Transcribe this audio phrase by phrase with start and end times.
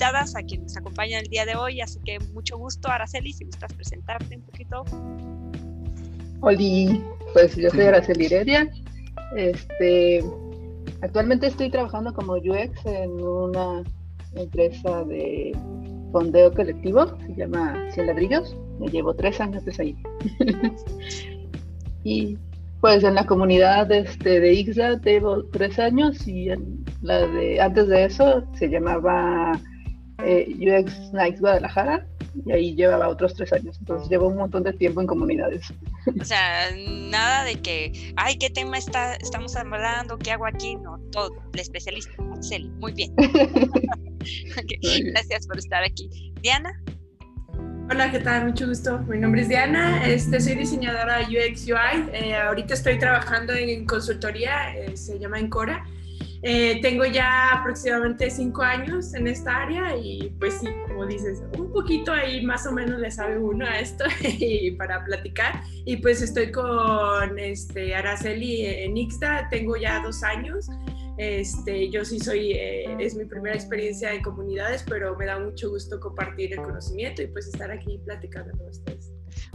[0.00, 3.44] invitadas a quienes nos acompañan el día de hoy, así que mucho gusto, Araceli, si
[3.44, 4.82] gustas presentarte un poquito.
[6.40, 6.98] Hola,
[7.34, 8.70] pues yo soy Araceli Heredia.
[9.36, 10.24] Este,
[11.02, 13.84] actualmente estoy trabajando como UX en una
[14.36, 15.52] empresa de
[16.12, 18.56] fondeo colectivo, se llama Cien Ladrillos.
[18.78, 19.96] Me llevo tres años desde ahí.
[22.04, 22.38] y
[22.80, 27.88] pues en la comunidad este, de IXA llevo tres años y en la de antes
[27.88, 29.60] de eso se llamaba
[30.24, 32.06] eh, UX Nights Guadalajara
[32.46, 33.76] y ahí llevaba otros tres años.
[33.80, 35.72] Entonces llevo un montón de tiempo en comunidades.
[36.20, 36.70] O sea,
[37.10, 40.18] nada de que, ay, ¿qué tema está, estamos hablando?
[40.18, 40.76] ¿Qué hago aquí?
[40.76, 43.14] No, todo, el especialista, Marceli, muy bien.
[45.12, 46.08] Gracias por estar aquí.
[46.40, 46.72] Diana.
[47.90, 48.46] Hola, ¿qué tal?
[48.46, 49.00] Mucho gusto.
[49.00, 52.08] Mi nombre es Diana, este, soy diseñadora UX UI.
[52.12, 55.84] Eh, ahorita estoy trabajando en consultoría, eh, se llama Encora.
[56.42, 61.70] Eh, tengo ya aproximadamente cinco años en esta área y pues sí, como dices, un
[61.70, 65.62] poquito ahí más o menos le sabe uno a esto y para platicar.
[65.84, 70.68] Y pues estoy con este, Araceli en Ixta, tengo ya dos años.
[71.18, 75.68] Este, yo sí soy, eh, es mi primera experiencia en comunidades, pero me da mucho
[75.68, 79.09] gusto compartir el conocimiento y pues estar aquí platicando con ustedes.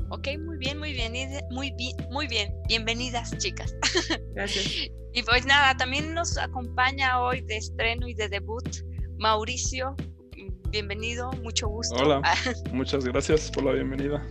[0.09, 1.13] Ok, muy bien, muy bien,
[1.51, 2.53] muy bien, muy bien.
[2.67, 3.75] Bienvenidas, chicas.
[4.35, 4.87] Gracias.
[5.13, 8.67] y pues nada, también nos acompaña hoy de estreno y de debut
[9.17, 9.95] Mauricio.
[10.69, 11.95] Bienvenido, mucho gusto.
[11.95, 12.21] Hola,
[12.71, 14.23] muchas gracias por la bienvenida.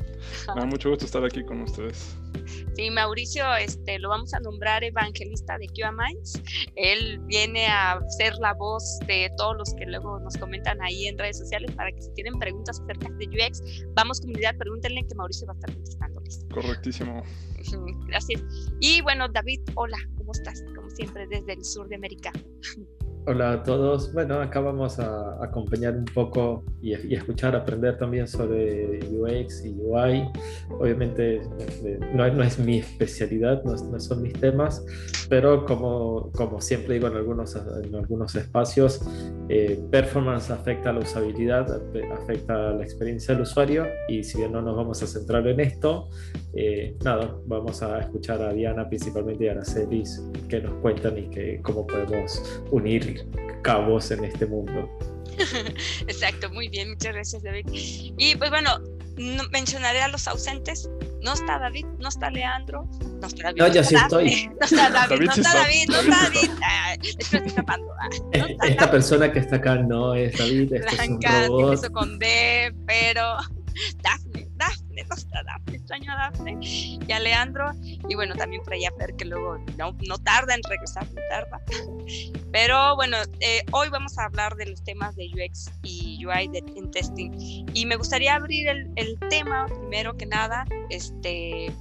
[0.55, 2.17] Me da mucho gusto estar aquí con ustedes.
[2.75, 6.43] Sí, Mauricio, este, lo vamos a nombrar evangelista de QA Minds.
[6.75, 11.17] Él viene a ser la voz de todos los que luego nos comentan ahí en
[11.17, 15.47] redes sociales para que si tienen preguntas acerca de UX, vamos comunidad, pregúntenle que Mauricio
[15.47, 16.45] va a estar contestándoles.
[16.53, 17.23] Correctísimo.
[18.07, 18.43] Gracias.
[18.81, 20.63] Y bueno, David, hola, ¿cómo estás?
[20.75, 22.33] Como siempre, desde el sur de América.
[23.27, 24.13] Hola a todos.
[24.13, 30.29] Bueno, acá vamos a acompañar un poco y, escuchar, aprender también sobre UX y UI.
[30.69, 34.85] Obviamente este, no, es mi especialidad, no, son mis temas,
[35.31, 39.01] pero como, como siempre digo en algunos, en algunos espacios,
[39.49, 41.67] eh, performance afecta a la usabilidad,
[42.13, 45.61] afecta a la experiencia del usuario y si bien no nos vamos a centrar en
[45.61, 46.11] esto,
[46.57, 51.29] eh, nada, vamos a escuchar a Diana principalmente y a Aracelis que nos cuentan y
[51.31, 53.27] que cómo podemos unir
[53.63, 54.89] cabos en este mundo.
[56.07, 57.67] Exacto, muy bien, muchas gracias David.
[57.73, 58.79] Y pues bueno,
[59.51, 60.89] mencionaré a los ausentes.
[61.23, 62.87] No está David, no está Leandro,
[63.21, 63.59] no está David.
[63.59, 64.51] No, ya sí estoy.
[64.61, 66.51] No está David, no está David, no está David.
[67.19, 67.89] Estoy escapando.
[68.63, 71.93] Esta persona que está acá no es David, este es un robot.
[71.93, 73.37] con D, pero
[75.03, 77.73] No está Daphne, extraño a Daphne y a Leandro.
[78.09, 81.61] Y bueno, también por allá ver que luego no, no tarda en regresar, no tarda.
[82.53, 86.59] Pero bueno, eh, hoy vamos a hablar de los temas de UX y UI de,
[86.77, 87.33] en testing.
[87.75, 91.73] Y me gustaría abrir el, el tema, primero que nada, este,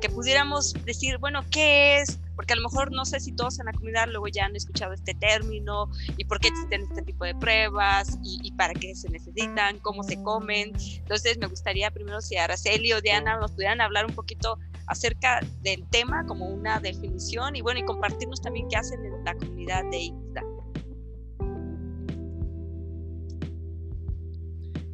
[0.00, 2.18] que pudiéramos decir, bueno, ¿qué es?
[2.36, 4.92] Porque a lo mejor no sé si todos en la comunidad luego ya han escuchado
[4.92, 9.78] este término y por qué existen este tipo de pruebas y, para qué se necesitan,
[9.80, 10.72] cómo se comen.
[10.98, 15.84] Entonces me gustaría primero si Araceli o Diana nos pudieran hablar un poquito acerca del
[15.88, 19.98] tema como una definición y bueno, y compartirnos también qué hacen en la comunidad de
[19.98, 20.57] IPSA.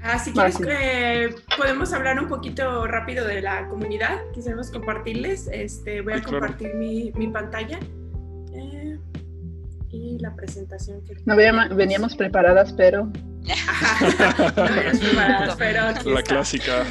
[0.07, 4.21] Ah, si quieres, eh, podemos hablar un poquito rápido de la comunidad.
[4.35, 5.49] Quisiéramos compartirles.
[5.51, 7.81] Este, voy a compartir mi, mi, pantalla
[8.55, 8.99] eh,
[9.89, 11.17] y la presentación que.
[11.25, 11.35] No
[11.75, 13.05] veníamos preparadas, pero.
[14.57, 14.99] no veníamos
[15.57, 15.57] preparadas,
[16.05, 16.15] pero.
[16.15, 16.85] la clásica.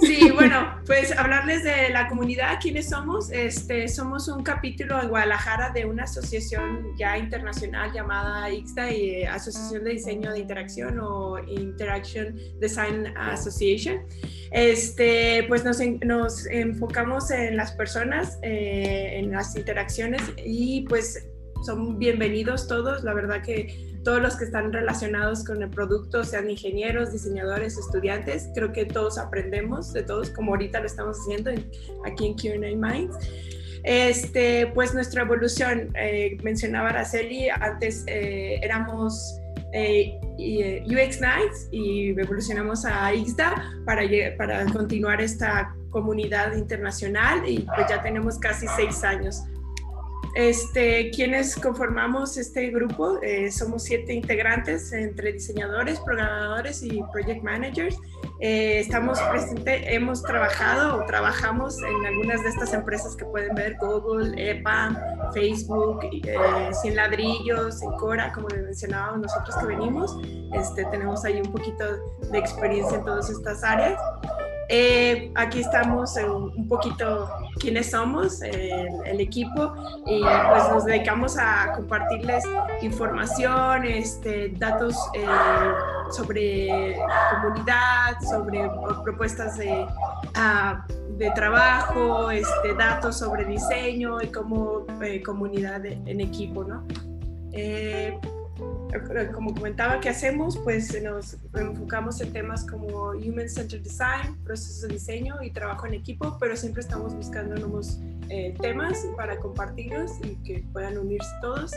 [0.00, 3.30] Sí, bueno, pues hablarles de la comunidad, quiénes somos.
[3.30, 9.84] Este, somos un capítulo en Guadalajara de una asociación ya internacional llamada IXDA, eh, Asociación
[9.84, 14.02] de Diseño de Interacción o Interaction Design Association.
[14.50, 21.28] Este, pues nos, nos enfocamos en las personas, eh, en las interacciones y pues
[21.64, 23.02] son bienvenidos todos.
[23.02, 28.48] La verdad que todos los que están relacionados con el producto, sean ingenieros, diseñadores, estudiantes,
[28.54, 31.50] creo que todos aprendemos de todos, como ahorita lo estamos haciendo
[32.04, 33.16] aquí en QA Minds.
[33.82, 39.40] Este, pues nuestra evolución, eh, mencionaba Araceli, antes eh, éramos
[39.72, 44.02] eh, UX Nights y evolucionamos a IXDA para,
[44.38, 49.42] para continuar esta comunidad internacional y pues ya tenemos casi seis años
[50.36, 57.96] este, quienes conformamos este grupo, eh, somos siete integrantes entre diseñadores, programadores y project managers.
[58.40, 63.78] Eh, estamos presentes, hemos trabajado o trabajamos en algunas de estas empresas que pueden ver,
[63.80, 64.98] Google, EPAM,
[65.32, 66.36] Facebook, eh,
[66.82, 70.18] Sin Ladrillos, Cora, como mencionábamos nosotros que venimos.
[70.52, 71.84] Este, tenemos ahí un poquito
[72.30, 73.98] de experiencia en todas estas áreas.
[74.68, 77.30] Eh, aquí estamos un poquito
[77.60, 79.74] quiénes somos, el, equipo,
[80.06, 82.44] y pues nos dedicamos a compartirles
[82.82, 85.26] información, este, datos eh,
[86.10, 86.96] sobre
[87.30, 88.68] comunidad, sobre
[89.04, 89.86] propuestas de,
[90.34, 90.84] ah,
[91.16, 96.84] de trabajo, este, datos sobre diseño y como eh, comunidad en equipo, ¿no?
[99.32, 100.58] Como comentaba, ¿qué hacemos?
[100.58, 105.94] Pues nos enfocamos en temas como Human Centered Design, procesos de diseño y trabajo en
[105.94, 107.98] equipo, pero siempre estamos buscando nuevos
[108.28, 111.72] eh, temas para compartirlos y que puedan unirse todos.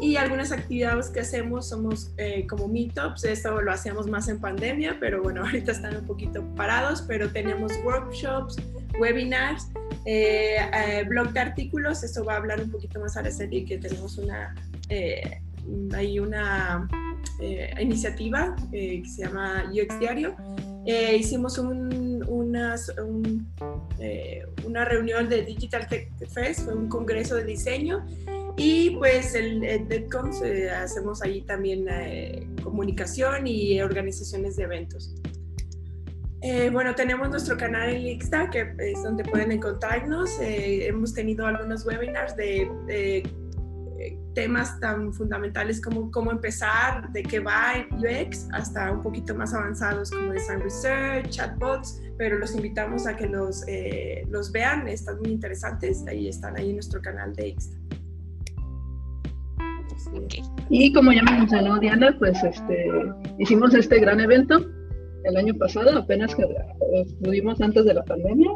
[0.00, 4.96] Y algunas actividades que hacemos somos eh, como meetups, esto lo hacíamos más en pandemia,
[4.98, 8.56] pero bueno, ahorita están un poquito parados, pero tenemos workshops,
[8.98, 9.68] webinars,
[10.04, 13.78] eh, blog de artículos, esto va a hablar un poquito más a la serie que
[13.78, 14.54] tenemos una
[15.94, 16.88] hay una
[17.40, 20.36] eh, iniciativa eh, que se llama UX Diario.
[20.86, 22.76] Eh, hicimos un, una,
[24.64, 28.06] una reunión de Digital Tech Fest, fue un congreso de diseño
[28.56, 30.42] y pues el, el DEDCOMS
[30.82, 31.86] hacemos ahí también
[32.62, 35.14] comunicación y organizaciones de eventos.
[36.70, 40.30] bueno, tenemos nuestro canal en Ixta, que es donde pueden encontrarnos.
[40.40, 43.22] hemos tenido algunos webinars de
[44.34, 50.10] temas tan fundamentales como cómo empezar, de qué va UX, hasta un poquito más avanzados
[50.10, 55.32] como Design Research, chatbots, pero los invitamos a que los, eh, los vean, están muy
[55.32, 57.78] interesantes, ahí están ahí en nuestro canal de X.
[60.68, 62.90] Y como ya me mencionó Diana, pues este,
[63.38, 64.66] hicimos este gran evento
[65.24, 68.50] el año pasado, apenas que eh, estuvimos antes de la pandemia,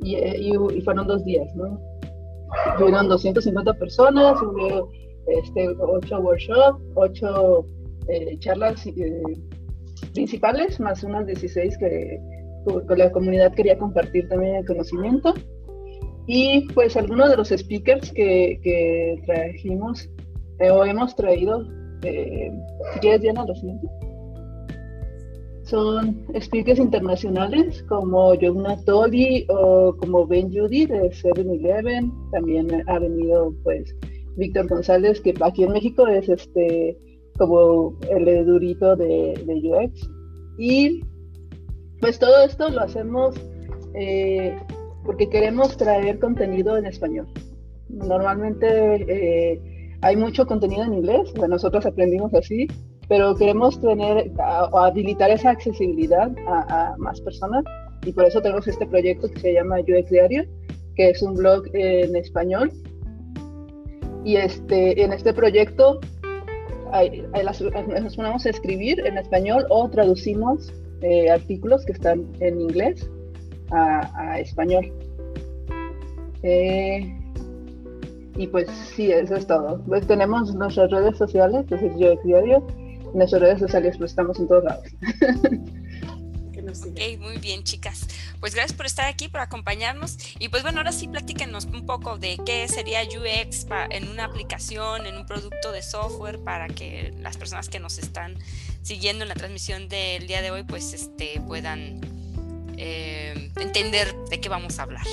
[0.00, 1.91] y, eh, y, y fueron dos días, ¿no?
[2.78, 4.90] Fueron 250 personas, hubo
[5.26, 7.66] este, ocho workshops, ocho
[8.08, 9.22] eh, charlas eh,
[10.12, 12.20] principales, más unas 16 que,
[12.96, 15.34] la comunidad quería compartir también el conocimiento.
[16.26, 20.08] Y pues algunos de los speakers que, que trajimos
[20.60, 21.64] eh, o hemos traído,
[22.02, 23.88] si quieres Diana, lo siguiente.
[25.72, 32.12] Son speakers internacionales como John Natoli o como Ben Judy de 7-Eleven.
[32.30, 33.96] También ha venido pues
[34.36, 36.98] Víctor González, que aquí en México es este
[37.38, 40.10] como el durito de, UX.
[40.58, 41.00] Y
[42.02, 43.34] pues todo esto lo hacemos
[43.94, 44.54] eh,
[45.06, 47.28] porque queremos traer contenido en español.
[47.88, 49.58] Normalmente eh,
[50.02, 52.66] hay mucho contenido en inglés, bueno, nosotros aprendimos así,
[53.12, 54.32] pero queremos tener
[54.70, 57.62] o habilitar esa accesibilidad a, a, más personas
[58.06, 60.44] y por eso tenemos este proyecto que se llama UX Diario,
[60.96, 62.72] que es un blog en español
[64.24, 66.00] y este, en este proyecto
[67.44, 70.72] nos ponemos a escribir en español o traducimos
[71.02, 73.10] eh, artículos que están en inglés
[73.72, 74.90] a, español.
[76.42, 77.14] Eh,
[78.36, 79.82] y pues sí, eso es todo.
[79.86, 82.66] Pues tenemos nuestras redes sociales, que es Yo Diario.
[83.12, 84.84] En nuestras redes sociales pues estamos en todos lados.
[86.72, 88.06] Ok, muy bien, chicas.
[88.40, 90.16] Pues gracias por estar aquí, por acompañarnos.
[90.38, 95.06] Y pues bueno, ahora sí platíquenos un poco de qué sería UX en una aplicación,
[95.06, 98.36] en un producto de software, para que las personas que nos están
[98.82, 102.00] siguiendo en la transmisión del día de hoy, pues este, puedan
[102.78, 105.06] eh, entender de qué vamos a hablar.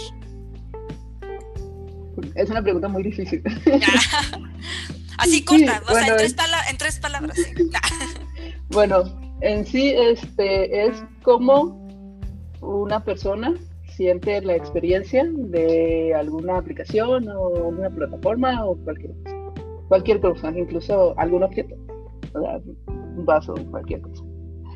[2.36, 3.44] Es una pregunta muy difícil.
[5.20, 6.36] Así corta, o sea, en tres,
[6.70, 7.38] en tres palabras.
[8.70, 9.04] bueno,
[9.42, 11.88] en sí este, es como
[12.62, 13.54] una persona
[14.00, 19.36] siente la experiencia de alguna aplicación o una plataforma o cualquier cosa.
[19.90, 21.76] Cualquier cosa, incluso algún objeto,
[22.88, 24.24] un vaso, cualquier cosa.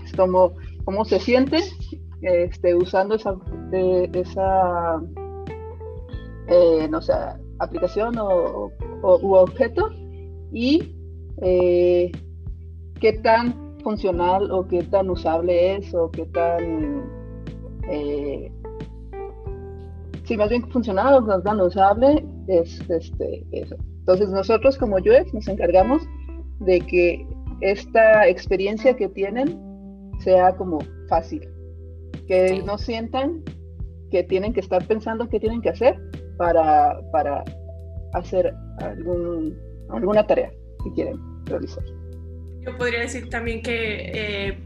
[0.03, 1.59] Es como cómo se siente
[2.21, 3.33] este, usando esa,
[4.11, 5.01] esa
[6.47, 7.13] eh, no sé,
[7.59, 8.71] aplicación o,
[9.01, 9.89] u objeto
[10.53, 10.95] y
[11.41, 12.11] eh,
[13.01, 17.03] qué tan funcional o qué tan usable es o qué tan
[17.89, 18.49] eh,
[20.23, 23.75] si más bien funcional o tan usable es este eso.
[23.99, 26.01] Entonces nosotros como UX nos encargamos
[26.59, 27.27] de que
[27.61, 29.59] esta experiencia que tienen
[30.19, 30.79] sea como
[31.09, 31.47] fácil,
[32.27, 33.43] que no sientan
[34.11, 35.99] que tienen que estar pensando qué tienen que hacer
[36.37, 37.43] para, para
[38.13, 39.57] hacer algún,
[39.97, 40.51] alguna tarea
[40.83, 41.83] que quieren realizar.
[42.61, 44.57] Yo podría decir también que eh,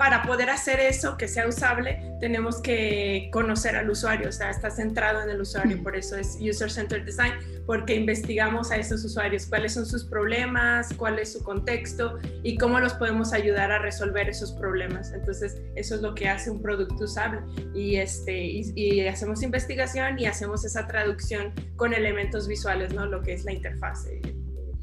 [0.00, 4.70] para poder hacer eso que sea usable, tenemos que conocer al usuario, o sea, está
[4.70, 7.34] centrado en el usuario, por eso es User Centered Design,
[7.66, 12.80] porque investigamos a esos usuarios, cuáles son sus problemas, cuál es su contexto y cómo
[12.80, 15.12] los podemos ayudar a resolver esos problemas.
[15.12, 17.42] Entonces, eso es lo que hace un producto usable
[17.74, 23.04] y, este, y, hacemos investigación y hacemos esa traducción con elementos visuales, ¿no?
[23.04, 24.34] Lo que es la interfaz, el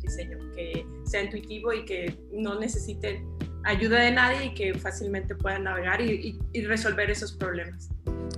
[0.08, 3.24] diseño, que sea intuitivo y que no necesite
[3.64, 7.90] ayuda de nadie y que fácilmente puedan navegar y, resolver esos problemas.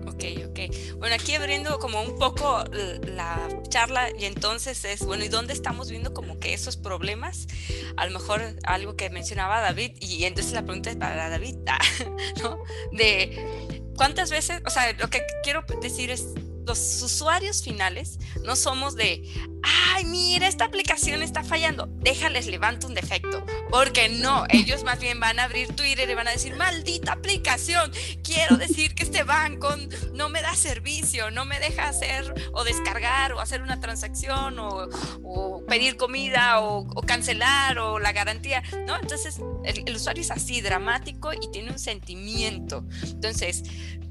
[0.07, 0.59] Ok, ok.
[0.97, 2.63] Bueno, aquí abriendo como un poco
[3.03, 7.47] la charla y entonces es, bueno, ¿y dónde estamos viendo como que esos problemas?
[7.95, 11.57] A lo mejor algo que mencionaba David y entonces la pregunta es para David,
[12.43, 12.61] ¿no?
[12.91, 16.33] De cuántas veces, o sea, lo que quiero decir es,
[16.69, 19.23] los usuarios finales no somos de,
[19.63, 23.43] ay, mira, esta aplicación está fallando, déjales, levanto un defecto.
[23.71, 27.91] Porque no, ellos más bien van a abrir Twitter y van a decir, maldita aplicación,
[28.23, 29.75] quiero decir que este banco
[30.13, 35.58] no me da servicio, no me deja hacer o descargar o hacer una transacción o,
[35.69, 38.97] pedir comida o, cancelar o la garantía, ¿no?
[38.99, 42.85] Entonces, el usuario es así, dramático y tiene un sentimiento.
[43.03, 43.63] Entonces,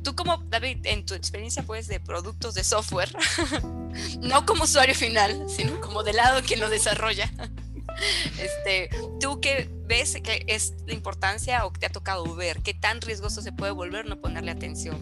[0.03, 3.11] tú como David, en tu experiencia pues de productos de software,
[4.21, 7.31] no como usuario final, sino como del lado quien lo desarrolla,
[8.41, 12.63] este, ¿tú qué ves que es la importancia o que te ha tocado ver?
[12.63, 14.97] ¿Qué tan riesgoso se puede volver no ponerle atención?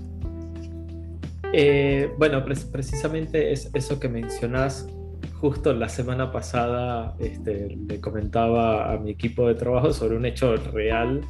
[1.53, 4.87] Eh, bueno, precisamente es eso que mencionas.
[5.41, 10.57] Justo la semana pasada este, le comentaba a mi equipo de trabajo sobre un hecho
[10.57, 11.21] real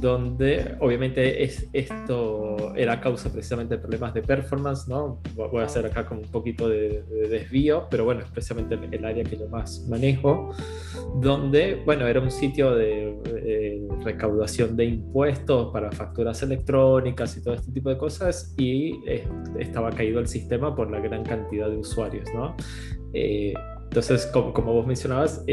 [0.00, 5.20] donde obviamente es, esto era causa precisamente de problemas de performance, ¿no?
[5.34, 9.24] Voy a hacer acá como un poquito de, desvío, pero bueno, especialmente el, el, área
[9.24, 10.54] que yo más manejo,
[11.16, 13.16] donde, bueno, era un sitio de,
[14.04, 19.26] recaudación de impuestos para facturas electrónicas y todo este tipo de cosas y eh,
[19.58, 22.54] estaba caído el sistema por la gran cantidad de usuarios, ¿no?
[23.12, 25.44] Eh, entonces, como, como, vos mencionabas,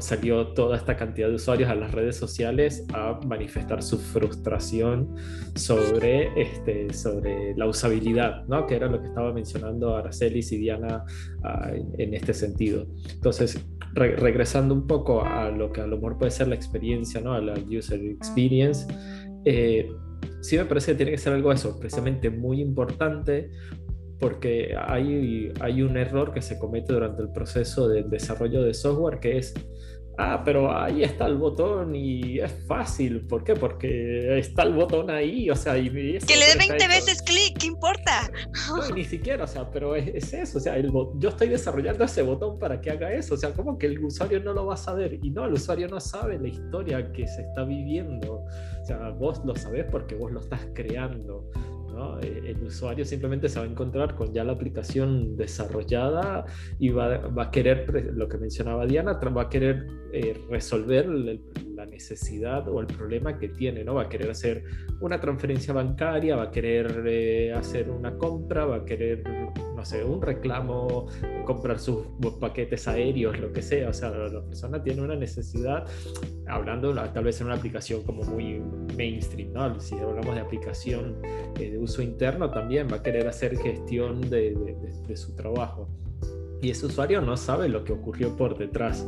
[0.00, 5.14] salió toda esta cantidad de usuarios a las redes sociales a manifestar su frustración
[5.54, 8.66] sobre, este, sobre la usabilidad, ¿no?
[8.66, 11.04] que era lo que estaba mencionando Aracelis y Diana
[11.44, 12.86] ah, en, este sentido.
[13.12, 13.64] Entonces,
[13.94, 17.34] regresando un poco a lo que a lo mejor puede ser la experiencia, ¿no?
[17.34, 18.86] a la user experience,
[19.44, 19.90] eh,
[20.40, 23.50] sí me parece que tiene que ser algo eso, precisamente muy importante,
[24.22, 29.18] porque hay, hay un error que se comete durante el proceso de desarrollo de software
[29.18, 29.52] que es,
[30.16, 33.26] ah, pero ahí está el botón y es fácil.
[33.26, 33.56] ¿Por qué?
[33.56, 37.66] Porque está el botón ahí, o sea, y, que le dé 20 veces clic, ¿qué
[37.66, 38.30] importa?
[38.68, 42.60] No, ni siquiera, o sea, pero es, eso, o sea, yo estoy desarrollando ese botón
[42.60, 45.18] para que haga eso, o sea, ¿cómo que el usuario no lo va a saber?
[45.20, 49.44] Y no, el usuario no sabe la historia que se está viviendo, o sea, vos
[49.44, 51.50] lo sabés porque vos lo estás creando.
[52.22, 56.44] Eh, el usuario simplemente se va a encontrar con ya la aplicación desarrollada
[56.78, 61.06] y va, a querer, lo que mencionaba Diana, va a querer eh, resolver
[61.82, 63.94] la necesidad o el problema que tiene, ¿no?
[63.94, 64.64] Va a querer hacer
[65.00, 69.22] una transferencia bancaria, va a querer eh, hacer una compra, va a querer
[69.74, 71.06] no sé, un reclamo,
[71.44, 72.06] comprar sus
[72.40, 73.88] paquetes aéreos, lo que sea.
[73.88, 75.86] O sea, la, persona tiene una necesidad,
[76.46, 78.62] hablando tal vez en una aplicación como muy
[78.96, 79.80] mainstream, ¿no?
[79.80, 81.16] Si hablamos de aplicación
[81.58, 84.54] eh, de uso interno, también va a querer hacer gestión de,
[85.08, 85.88] de su trabajo.
[86.60, 89.04] Y ese usuario no sabe lo que ocurrió por detrás.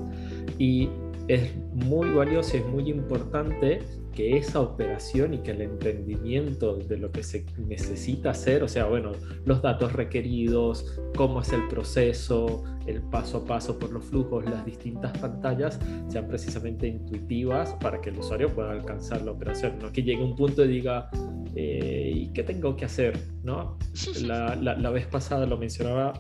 [0.58, 0.88] Y
[1.28, 3.80] es muy valioso y es muy importante
[4.14, 8.86] que esa operación y que el entendimiento de lo que se necesita hacer, o sea,
[8.86, 9.12] bueno,
[9.44, 14.64] los datos requeridos, cómo es el proceso, el paso a paso por los flujos, las
[14.64, 20.02] distintas pantallas, sean precisamente intuitivas para que el usuario pueda alcanzar la operación, no que
[20.02, 21.10] llegue un punto y diga,
[21.56, 23.18] eh, ¿y qué tengo que hacer?
[23.42, 23.78] ¿No?
[24.22, 26.12] La, la vez pasada lo mencionaba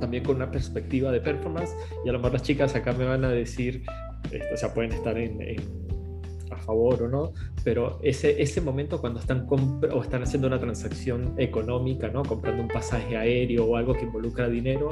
[0.00, 1.74] también con una perspectiva de performance
[2.04, 3.84] y a lo mejor las chicas acá me van a decir,
[4.52, 5.40] o sea, pueden estar en,
[6.50, 11.34] a favor o no, pero ese, ese momento cuando están, o están haciendo una transacción
[11.38, 12.22] económica, ¿no?
[12.22, 14.90] comprando un pasaje aéreo o algo que involucra dinero,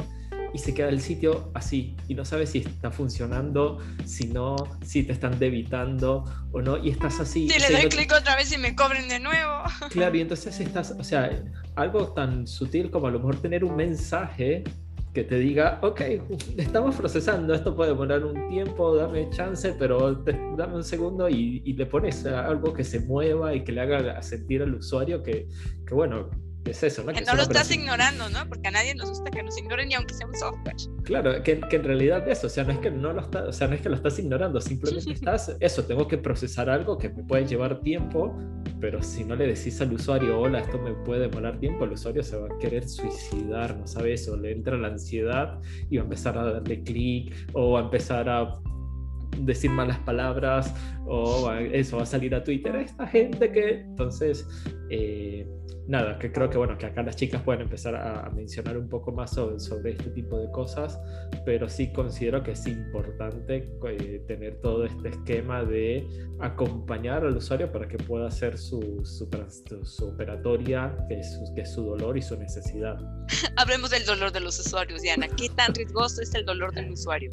[0.54, 5.02] y se queda el sitio así y no sabes si está funcionando, si no, si
[5.02, 7.48] te están debitando o no, y estás así.
[7.48, 9.62] Si le doy clic otra vez y me cobren de nuevo.
[9.90, 11.42] Claro, y entonces estás, o sea,
[11.74, 14.64] algo tan sutil como a lo mejor tener un mensaje
[15.12, 16.00] que te diga, ok,
[16.56, 20.14] estamos procesando, esto puede demorar un tiempo, dame chance, pero
[20.56, 24.62] dame un segundo y, le pones algo que se mueva y que le haga sentir
[24.62, 25.48] al usuario que,
[25.86, 26.30] que, bueno,
[26.64, 27.12] es eso, ¿no?
[27.12, 28.48] Que, no lo estás ignorando, ¿no?
[28.48, 30.76] Porque a nadie nos gusta que nos ignoren ni aunque sea un software.
[31.04, 33.52] Claro, que, que en realidad eso, o sea, no es que no lo estás, o
[33.52, 37.08] sea, no es que lo estás ignorando, simplemente estás, eso, tengo que procesar algo que
[37.08, 38.36] me puede llevar tiempo,
[38.80, 42.22] pero si no le decís al usuario, hola, esto me puede demorar tiempo, el usuario
[42.22, 44.28] se va a querer suicidar, ¿no sabes?
[44.28, 45.58] O le entra la ansiedad
[45.90, 48.60] y va a empezar a darle clic o a empezar a
[49.38, 50.74] decir malas palabras
[51.06, 54.46] o eso va a salir a Twitter esta gente que entonces
[54.90, 55.46] eh,
[55.86, 59.12] nada, que creo que bueno, que acá las chicas pueden empezar a, mencionar un poco
[59.12, 61.00] más sobre, sobre, este tipo de cosas,
[61.44, 66.06] pero sí considero que es importante eh, tener todo este esquema de
[66.40, 69.28] acompañar al usuario para que pueda hacer su, su,
[69.84, 72.96] su operatoria, que es, que es su dolor y su necesidad.
[73.56, 75.28] Hablemos del dolor de los usuarios, Diana.
[75.28, 77.30] ¿Qué tan riesgoso es el dolor del usuario?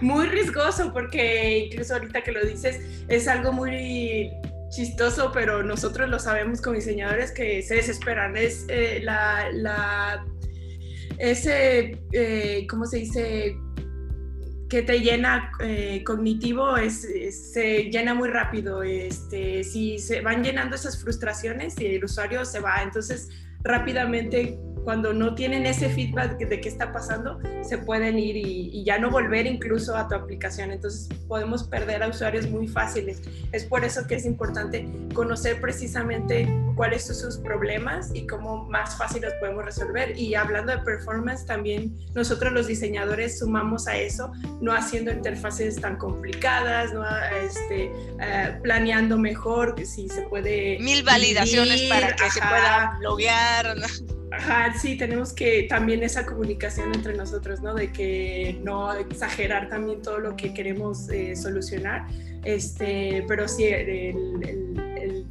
[0.00, 4.30] Muy riesgoso, porque incluso ahorita que lo dices, es algo muy
[4.70, 8.36] chistoso, pero nosotros lo sabemos como diseñadores que se desesperan.
[8.36, 10.24] Es eh, la, la,
[11.18, 13.56] ese, eh, ¿cómo se dice?
[14.70, 17.04] que te llena eh, cognitivo es,
[17.52, 18.84] se llena muy rápido.
[18.84, 23.28] Este, si se van llenando esas frustraciones y el usuario se va, entonces
[23.64, 28.98] rápidamente cuando no tienen ese feedback de qué está pasando, se pueden ir y, ya
[28.98, 30.70] no volver incluso a tu aplicación.
[30.70, 33.22] Entonces podemos perder a usuarios muy fáciles.
[33.52, 38.96] Es por eso que es importante conocer precisamente cuáles son sus problemas y cómo más
[38.96, 40.18] fácil los podemos resolver.
[40.18, 45.96] Y hablando de performance, también nosotros los diseñadores sumamos a eso, no haciendo interfaces tan
[45.96, 47.04] complicadas, no
[47.44, 50.78] este, eh, planeando mejor, si se puede...
[50.80, 53.76] Mil validaciones para que se pueda loguear.
[54.80, 57.74] Sí, tenemos que también esa comunicación entre nosotros, ¿no?
[57.74, 62.06] De que no exagerar también todo lo que queremos eh, solucionar,
[62.44, 64.14] este, pero sí el,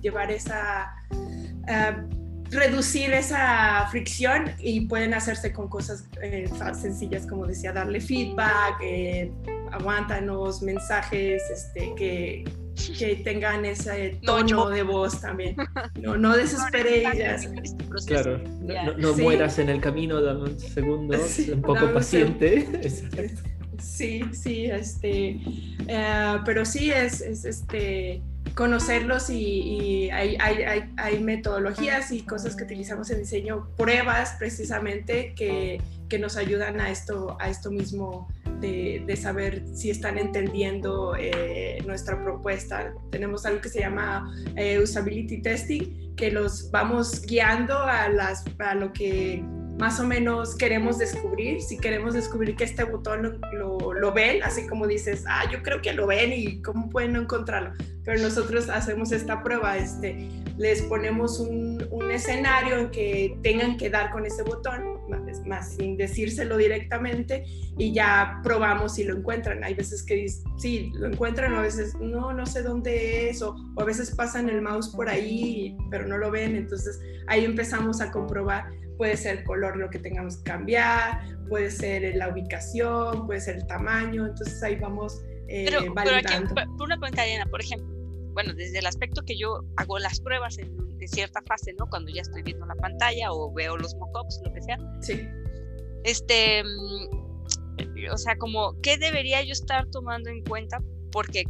[0.01, 0.93] llevar esa,
[1.67, 2.05] ah,
[2.51, 9.31] reducir esa fricción y pueden hacerse con cosas eh, sencillas, como decía, darle feedback, eh,
[9.71, 12.43] aguántanos, mensajes, este, que
[12.97, 15.55] que tengan ese tono de voz también.
[15.99, 17.47] No, no desesperéis.
[18.05, 18.39] Claro,
[18.97, 21.17] no, mueras en el camino, dame un segundo,
[21.53, 22.67] un poco paciente.
[23.79, 25.39] Sí, sí, este,
[25.87, 28.21] eh, pero sí es, es, este
[28.53, 35.81] conocerlos y, hay, hay, hay, metodologías y cosas que utilizamos en diseño, pruebas precisamente que,
[36.09, 38.27] que nos ayudan a esto, a esto mismo
[38.59, 42.93] de, saber si están entendiendo eh, nuestra propuesta.
[43.11, 48.75] Tenemos algo que se llama eh, usability testing, que los vamos guiando a, las, a
[48.75, 49.43] lo que
[49.79, 54.67] más o menos queremos descubrir, si queremos descubrir que este botón lo, lo, ven, así
[54.67, 57.71] como dices, ah, yo creo que lo ven y cómo pueden no encontrarlo.
[58.03, 63.89] Pero nosotros hacemos esta prueba, este, les ponemos un, un escenario en que tengan que
[63.89, 67.43] dar con ese botón, más, sin decírselo directamente,
[67.77, 69.63] y ya probamos si lo encuentran.
[69.63, 73.55] Hay veces que sí, lo encuentran, o a veces no, no sé dónde es, o,
[73.75, 76.55] o a veces pasan el mouse por ahí, pero no lo ven.
[76.55, 78.69] Entonces ahí empezamos a comprobar
[78.99, 83.55] puede ser el color lo que tengamos que cambiar, puede ser la ubicación, puede ser
[83.55, 86.53] el tamaño, entonces ahí vamos eh, pero, validando.
[86.53, 87.98] Pero aquí, una pregunta, Diana, por ejemplo,
[88.33, 91.87] bueno, desde el aspecto que yo hago las pruebas en, cierta fase, ¿no?
[91.89, 94.77] Cuando ya estoy viendo la pantalla o veo los mockups, lo que sea.
[95.01, 95.27] Sí.
[96.03, 100.83] Este, mm, o sea, como, ¿qué debería yo estar tomando en cuenta?
[101.11, 101.45] Porque,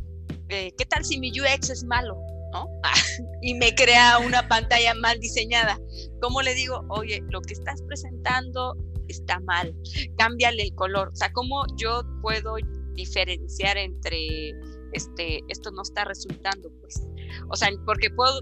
[0.50, 2.16] eh, ¿qué tal si mi UX es malo?
[2.54, 2.68] ¿no?
[3.42, 5.80] y me crea una pantalla mal diseñada.
[6.22, 8.76] ¿Cómo le digo, oye, lo que estás presentando
[9.08, 9.76] está mal,
[10.18, 11.10] cámbiale el color?
[11.10, 12.56] O sea, ¿cómo yo puedo
[12.94, 14.54] diferenciar entre
[14.94, 16.70] este, esto no está resultando?
[16.82, 17.02] Pues,
[17.50, 18.42] o sea, porque puedo,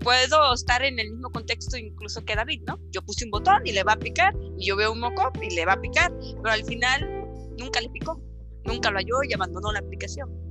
[0.00, 2.78] puedo estar en el mismo contexto incluso que David, ¿no?
[2.90, 5.54] Yo puse un botón y le va a picar, y yo veo un mockup y
[5.54, 7.26] le va a picar, pero al final
[7.58, 8.20] nunca le picó,
[8.64, 10.44] nunca lo halló y abandonó la aplicación.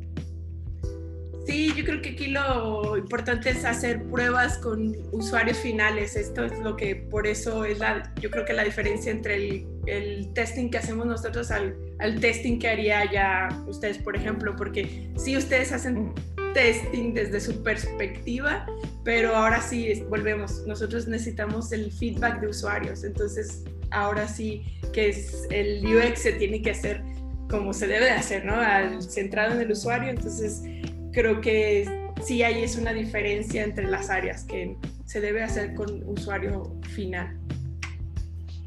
[1.45, 6.15] Sí, yo creo que aquí lo importante es hacer pruebas con usuarios finales.
[6.15, 9.67] Esto es lo que por eso es la, yo creo que la diferencia entre el,
[9.86, 11.76] el testing que hacemos nosotros al,
[12.19, 16.13] testing que haría ya ustedes, por ejemplo, porque sí ustedes hacen
[16.54, 18.65] testing desde su perspectiva,
[19.04, 20.63] pero ahora sí volvemos.
[20.67, 26.62] Nosotros necesitamos el feedback de usuarios, entonces ahora sí que es el UX se tiene
[26.62, 27.02] que hacer
[27.50, 28.56] como se debe de hacer, ¿no?
[28.56, 30.63] Al, centrado en el usuario, entonces
[31.12, 31.88] creo que
[32.24, 37.38] sí hay es una diferencia entre las áreas que se debe hacer con usuario final.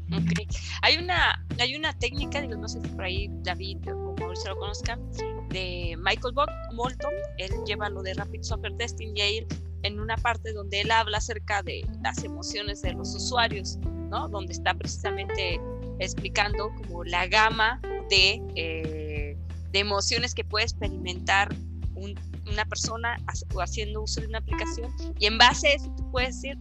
[0.07, 0.47] Okay.
[0.83, 4.59] Hay una hay una técnica, digo, no sé si por ahí David o Mauricio lo
[4.59, 5.01] conozcan,
[5.49, 7.13] de Michael Bolton.
[7.37, 9.47] Él lleva lo de Rapid Software Testing y ahí
[9.83, 13.77] en una parte donde él habla acerca de las emociones de los usuarios,
[14.09, 14.27] ¿no?
[14.29, 15.59] Donde está precisamente
[15.99, 19.37] explicando como la gama de, eh,
[19.71, 21.53] de emociones que puede experimentar
[21.95, 23.17] una persona
[23.59, 26.57] haciendo uso de una aplicación y en base a eso tú puedes decir,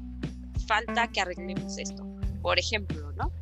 [0.67, 2.15] falta que arreglemos esto.
[2.42, 3.33] Por ejemplo, ¿no?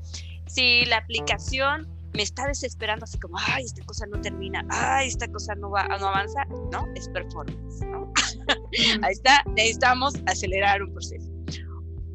[0.47, 5.27] Si la aplicación me está desesperando así como, ay, esta cosa no termina, ay, esta
[5.29, 8.13] cosa no, va, no avanza, no, es performance, ¿no?
[9.03, 11.35] Ahí está, necesitamos acelerar un proceso.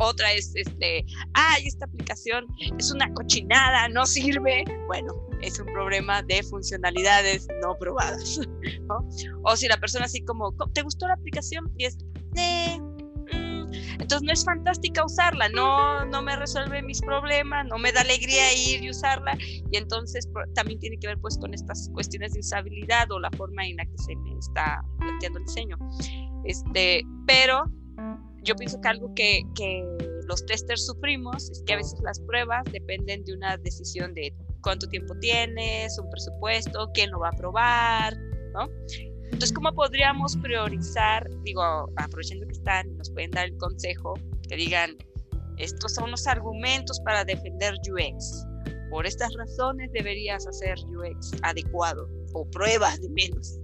[0.01, 4.63] Otra es, este, ay, esta aplicación es una cochinada, no sirve.
[4.87, 8.39] Bueno, es un problema de funcionalidades no probadas.
[8.87, 9.05] ¿no?
[9.43, 11.69] O si la persona así como, ¿te gustó la aplicación?
[11.77, 11.97] Y es,
[12.37, 12.79] eh,
[13.99, 18.53] entonces no es fantástica usarla, no, no me resuelve mis problemas, no me da alegría
[18.53, 23.11] ir y usarla y entonces también tiene que ver pues con estas cuestiones de usabilidad
[23.11, 25.77] o la forma en la que se me está planteando el diseño.
[26.45, 27.65] Este, pero
[28.43, 29.83] yo pienso que algo que, que
[30.27, 34.87] los testers sufrimos es que a veces las pruebas dependen de una decisión de cuánto
[34.87, 38.17] tiempo tienes, un presupuesto, quién lo va a probar,
[38.53, 38.69] ¿no?
[39.31, 41.29] Entonces, ¿cómo podríamos priorizar?
[41.43, 44.15] Digo, aprovechando que están, nos pueden dar el consejo,
[44.49, 44.97] que digan,
[45.57, 48.45] estos son los argumentos para defender UX.
[48.89, 53.59] Por estas razones deberías hacer UX adecuado o pruebas de menos.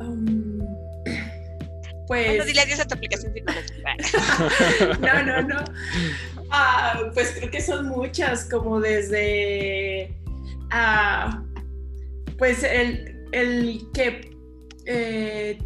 [0.00, 0.60] Um,
[2.08, 2.38] pues...
[2.38, 3.32] No dile adiós a tu aplicación
[5.00, 5.64] No, no, no.
[6.50, 10.16] Ah, pues creo que son muchas, como desde...
[10.72, 11.49] Uh,
[12.40, 14.34] pues el, que,
[14.86, 15.58] eh,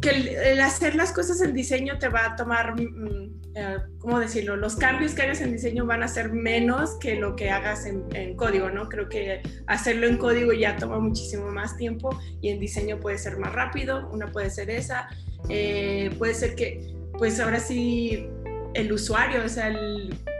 [0.00, 4.56] que el, hacer las cosas en diseño te va a tomar, mm, eh, ¿cómo decirlo?
[4.56, 8.36] Los cambios que hagas en diseño van a ser menos que lo que hagas en,
[8.36, 8.88] código, ¿no?
[8.88, 13.36] Creo que hacerlo en código ya toma muchísimo más tiempo y en diseño puede ser
[13.36, 15.10] más rápido, una puede ser esa,
[15.50, 18.30] eh, puede ser que, pues ahora sí,
[18.72, 19.70] el usuario, o sea,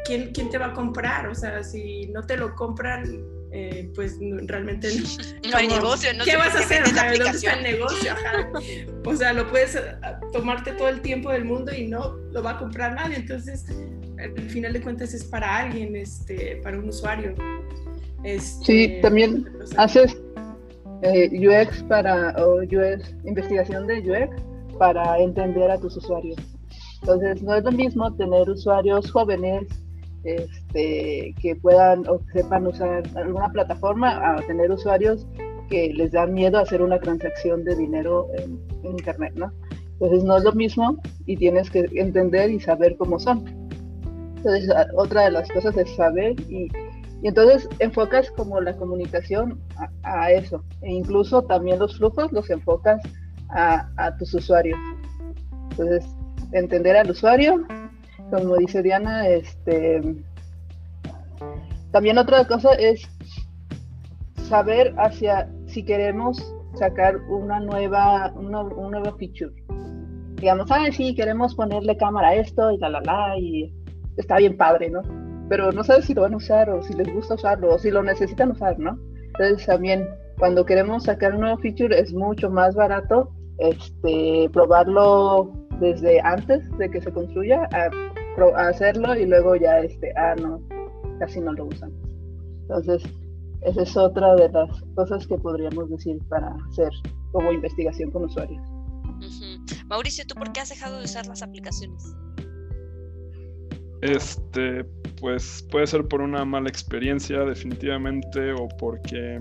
[0.07, 1.29] ¿quién, ¿quién te va a comprar?
[1.29, 4.89] O sea, si no te lo compran eh, pues realmente
[5.49, 6.13] no, hay negocio.
[6.15, 6.83] No ¿Qué vas a hacer?
[6.83, 8.13] ¿Dónde está el negocio?
[9.05, 9.81] O sea, lo puedes eh,
[10.33, 13.15] tomarte todo el tiempo del mundo y no lo va a comprar nadie.
[13.17, 13.65] Entonces,
[14.19, 17.33] al final de cuentas es para alguien, este, para un usuario.
[18.25, 20.21] Este, sí, también haces
[21.03, 24.35] eh, UX para, o UX, investigación de UX
[24.81, 26.39] para entender a tus usuarios.
[27.03, 29.69] Entonces, no es lo mismo tener usuarios jóvenes
[30.75, 35.27] este, que puedan o sepan usar alguna plataforma a tener usuarios
[35.71, 39.51] que les da miedo hacer una transacción de dinero en, Internet, ¿no?
[39.93, 43.47] Entonces no es lo mismo y tienes que entender y saber cómo son.
[44.37, 46.69] Entonces otra de las cosas es saber y,
[47.23, 49.59] y entonces enfocas como la comunicación
[50.03, 50.63] a, eso.
[50.83, 53.01] E incluso también los flujos los enfocas
[53.49, 54.79] a tus usuarios.
[55.71, 56.05] Entonces
[56.53, 57.67] entender al usuario,
[58.31, 60.03] como dice Diana, este,
[61.95, 63.09] también otra cosa es
[64.49, 69.55] saber hacia si queremos sacar una nueva, una, un nuevo feature.
[70.35, 73.73] Digamos, ah, sí, queremos ponerle cámara a esto y la, la, la, y
[74.17, 75.03] está bien padre, ¿no?
[75.49, 77.93] Pero no sabes si lo van a usar o si les gusta usarlo o si
[77.93, 78.99] lo necesitan usar, ¿no?
[79.27, 80.09] Entonces también
[80.41, 86.91] cuando queremos sacar un nuevo feature es mucho más barato este, probarlo desde antes de
[86.91, 90.61] que se construya a hacerlo y luego ya, este, ah, no,
[91.19, 91.93] casi no lo usan.
[92.63, 93.03] Entonces,
[93.63, 96.91] esa es otra de las cosas que podríamos decir para hacer
[97.33, 98.63] como investigación con usuarios.
[99.87, 102.15] Mauricio, ¿tú por qué has dejado de usar las aplicaciones?
[104.03, 104.85] Este,
[105.21, 109.41] pues puede ser por una mala experiencia definitivamente o porque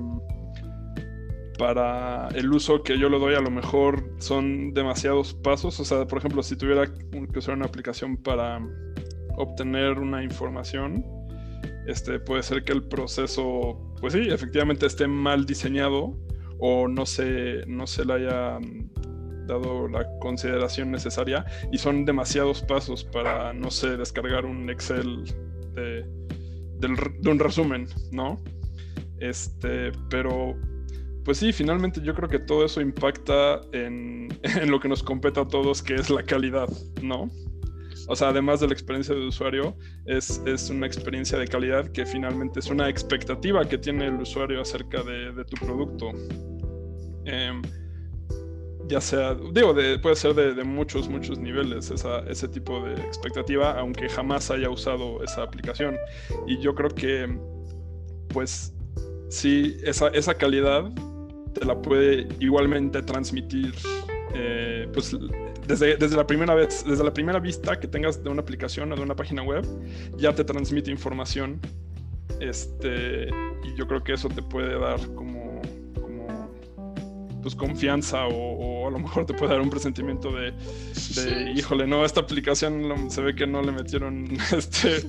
[1.58, 5.80] para el uso que yo le doy a lo mejor son demasiados pasos.
[5.80, 8.60] O sea, por ejemplo, si tuviera que usar una aplicación para
[9.38, 11.06] obtener una información,
[11.88, 16.18] este, puede ser que el proceso, pues sí, efectivamente esté mal diseñado
[16.60, 18.60] o no se, no se le haya
[19.48, 25.24] dado la consideración necesaria y son demasiados pasos para, no sé, descargar un Excel
[25.74, 26.06] de,
[26.80, 28.42] de un resumen, ¿no?
[29.20, 30.56] Este, pero
[31.24, 34.30] pues sí, finalmente yo creo que todo eso impacta en,
[34.68, 36.70] lo que nos compete a todos, que es la calidad,
[37.02, 37.30] ¿no?
[38.08, 39.76] O sea, además de la experiencia de usuario,
[40.06, 45.04] es, una experiencia de calidad que finalmente es una expectativa que tiene el usuario acerca
[45.04, 46.12] de, tu producto.
[47.26, 47.62] Em,
[48.88, 51.92] ya sea, digo, puede ser de, muchos, muchos niveles
[52.28, 55.96] ese tipo de expectativa, aunque jamás haya usado esa aplicación.
[56.48, 57.38] Y yo creo que,
[58.30, 58.74] pues,
[59.30, 60.92] sí, esa, esa calidad
[61.54, 63.74] te la puede igualmente transmitir
[64.34, 65.16] eh, pues
[65.68, 68.96] desde, desde, la primera vez, desde la primera vista que tengas de una aplicación o
[68.96, 69.66] de una página web,
[70.18, 71.60] ya te transmite información.
[72.40, 73.28] Este,
[73.64, 75.62] y yo creo que eso te puede dar como,
[76.02, 76.50] como
[77.42, 82.04] pues confianza o, a lo mejor te puede dar un presentimiento de, de híjole, no,
[82.04, 85.08] esta aplicación se ve que no le metieron este,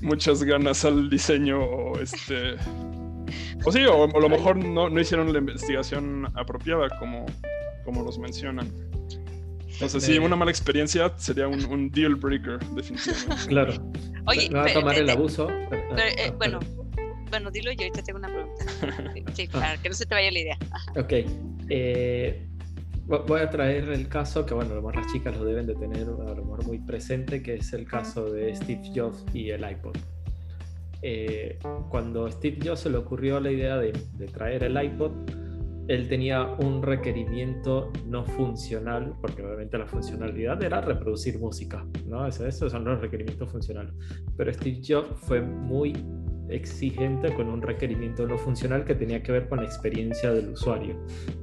[0.00, 2.56] muchas ganas al diseño o este
[3.64, 7.24] o sí, o, a lo mejor no, no, hicieron la investigación apropiada como,
[7.84, 8.68] como nos mencionan.
[9.74, 13.46] Entonces, sí, una mala experiencia sería un, deal breaker, definitivamente.
[13.48, 13.72] Claro.
[14.26, 15.50] Oye, va a tomar el abuso.
[15.50, 16.60] Eh, bueno,
[17.30, 18.64] bueno, dilo yo, ahorita tengo una pregunta.
[19.34, 19.58] Sí, ah.
[19.58, 20.58] para que no se te vaya la idea.
[20.96, 21.12] Ok.
[21.68, 22.46] Eh,
[23.06, 25.74] voy a traer el caso que, bueno, a lo mejor las chicas lo deben de
[25.74, 29.68] tener a lo mejor muy presente, que es el caso de Steve Jobs y el
[29.68, 29.96] iPod.
[31.02, 31.58] Eh,
[31.90, 33.92] cuando Steve Jobs se le ocurrió la idea de,
[34.32, 35.12] traer el iPod,
[35.88, 42.26] él tenía un requerimiento no funcional, porque obviamente la funcionalidad era reproducir música, ¿no?
[42.26, 43.92] Esos, son los requerimientos funcionales.
[44.36, 45.92] Pero Steve Jobs fue muy
[46.48, 50.96] exigente con un requerimiento no funcional que tenía que ver con la experiencia del usuario.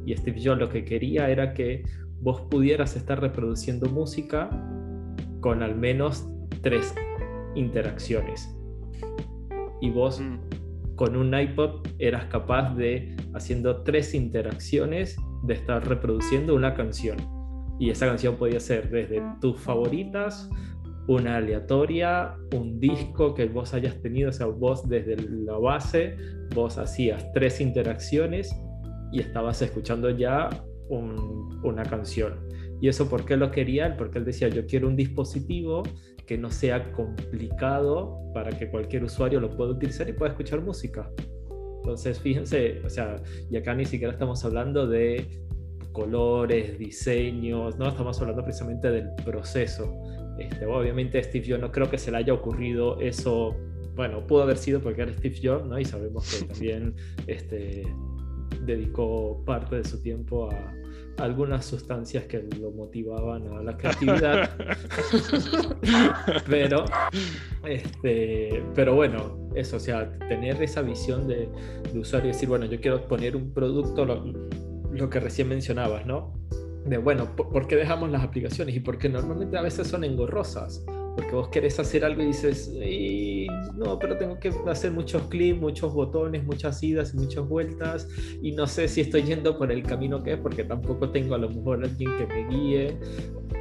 [0.05, 1.83] Y Steve Jobs lo que quería era que
[2.19, 4.49] vos pudieras estar reproduciendo música
[5.39, 6.27] con al menos
[6.61, 6.93] tres
[7.55, 8.55] interacciones
[9.81, 10.39] y vos mm.
[11.01, 17.17] Con un iPod eras capaz de, haciendo tres interacciones, de estar reproduciendo una canción.
[17.79, 20.47] Y esa canción podía ser desde tus favoritas,
[21.07, 26.17] una aleatoria, un disco que vos hayas tenido, o sea, vos desde la base,
[26.53, 28.55] vos hacías tres interacciones
[29.11, 30.49] y estabas escuchando ya
[30.87, 32.47] una canción.
[32.81, 33.95] ¿Y eso por qué lo quería?
[33.95, 35.83] Porque él decía, yo quiero un dispositivo
[36.25, 41.09] que no sea complicado para que cualquier usuario lo pueda utilizar y pueda escuchar música.
[41.77, 45.27] Entonces, fíjense, o sea, y acá ni siquiera estamos hablando de
[45.91, 49.93] colores, diseños, no estamos hablando precisamente del proceso.
[50.39, 53.55] Este, obviamente Steve Jobs no creo que se le haya ocurrido eso,
[53.95, 55.77] bueno, pudo haber sido porque era Steve Jobs, ¿no?
[55.77, 56.95] Y sabemos que también
[57.27, 57.83] este,
[58.65, 60.73] dedicó parte de su tiempo a,
[61.17, 64.49] algunas sustancias que lo motivaban a la creatividad.
[66.49, 66.85] pero,
[67.65, 71.49] este, pero bueno, eso, o sea, tener esa visión de,
[71.93, 76.33] usuario y decir, bueno, yo quiero poner un producto, lo, que recién mencionabas, ¿no?
[76.85, 78.75] De, bueno, ¿por qué dejamos las aplicaciones?
[78.75, 80.83] Y porque normalmente a veces son engorrosas
[81.15, 82.71] porque vos querés hacer algo y dices,
[83.75, 88.07] no, pero tengo que hacer muchos clics, muchos botones, muchas idas y muchas vueltas,
[88.41, 91.37] y no sé si estoy yendo por el camino que es, porque tampoco tengo a
[91.37, 92.97] lo mejor alguien que me guíe.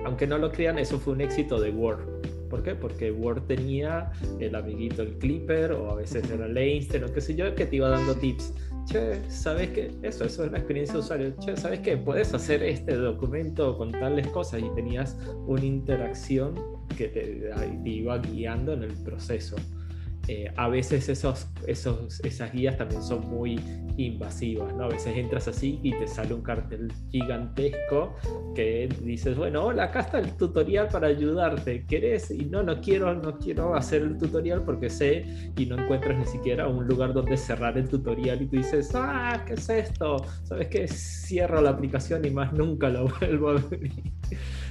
[0.04, 2.00] Aunque no lo crean, eso fue un éxito de Word.
[2.48, 2.74] ¿Por qué?
[2.74, 4.10] Porque Word tenía
[4.40, 7.66] el amiguito, el Clipper, o a veces era el Einstein, o qué sé yo, que
[7.66, 8.54] te iba dando tips
[8.90, 9.90] che, ¿sabes qué?
[10.02, 11.34] Eso, eso es la experiencia de usuario.
[11.38, 11.96] Che, ¿sabes qué?
[11.96, 16.54] Puedes hacer este documento con tales cosas y tenías una interacción
[16.96, 17.50] que te,
[17.84, 19.56] iba guiando en el proceso.
[20.28, 23.60] Eh, a veces esos, esos, esas guías también son muy
[23.96, 24.84] invasivas, ¿no?
[24.84, 28.14] A veces entras así y te sale un cartel gigantesco
[28.54, 32.30] que dices, bueno, hola, acá está el tutorial para ayudarte, ¿querés?
[32.30, 36.26] Y no, no quiero, no quiero hacer el tutorial porque sé y no encuentras ni
[36.26, 40.24] siquiera un lugar donde cerrar el tutorial y tú dices, ah, ¿qué es esto?
[40.44, 40.86] ¿Sabes qué?
[40.86, 44.12] Cierro la aplicación y más nunca lo vuelvo a abrir.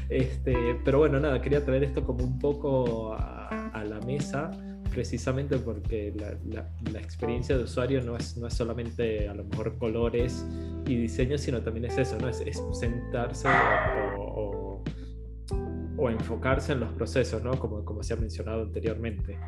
[0.09, 4.51] Este, pero bueno, nada, quería traer esto como un poco a, la mesa,
[4.99, 6.13] precisamente porque
[6.91, 10.45] la, experiencia de usuario no es, no es solamente a lo mejor colores
[10.85, 12.27] y diseño, sino también es eso, ¿no?
[12.27, 13.47] Es, sentarse
[14.17, 14.83] o,
[15.97, 17.57] o, enfocarse en los procesos, ¿no?
[17.57, 19.39] Como, como se ha mencionado anteriormente.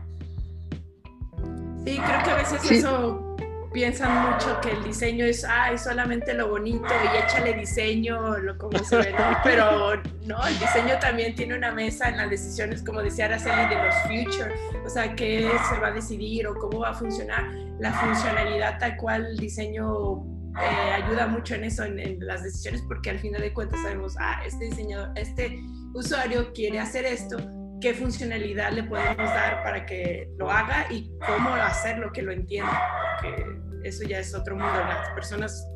[1.83, 3.35] Sí, creo que a veces eso
[3.71, 8.77] piensan mucho que el diseño es, ay, solamente lo bonito y échale diseño, lo como
[8.79, 13.25] se ve, pero no, el diseño también tiene una mesa en las decisiones, como decía
[13.25, 14.53] Araceli, de los future,
[14.85, 18.97] o sea, qué se va a decidir o cómo va a funcionar, la funcionalidad tal
[18.97, 20.23] cual el diseño
[20.59, 24.41] eh, ayuda mucho en eso, en, las decisiones, porque al final de cuentas sabemos, ah,
[24.45, 25.61] este diseño, este
[25.93, 27.37] usuario quiere hacer esto,
[27.81, 32.79] qué funcionalidad le podemos dar para que lo haga y cómo hacerlo que lo entienda,
[33.19, 33.45] porque
[33.83, 34.79] eso ya es otro mundo.
[34.79, 35.67] Las personas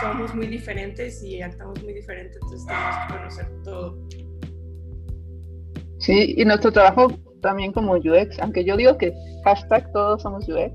[0.00, 4.08] somos muy diferentes y actuamos muy diferentes, entonces tenemos que conocer todo.
[5.98, 7.08] Sí, y nuestro trabajo
[7.42, 9.12] también como UX, aunque yo digo que
[9.44, 10.72] hashtag todos somos UX,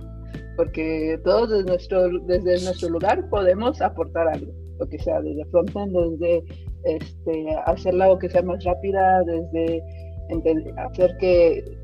[0.56, 5.96] porque todos desde nuestro, desde nuestro lugar podemos aportar algo, lo que sea, desde frontend,
[6.20, 6.44] desde
[6.86, 9.84] este, hacerla o que sea más rápida, desde
[10.78, 11.78] hacer que,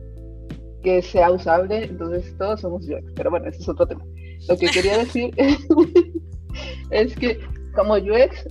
[0.82, 4.04] que sea usable, entonces todos somos UX, pero bueno, ese es otro tema.
[4.48, 5.34] Lo que quería decir
[6.92, 7.40] es que
[7.76, 8.46] como UX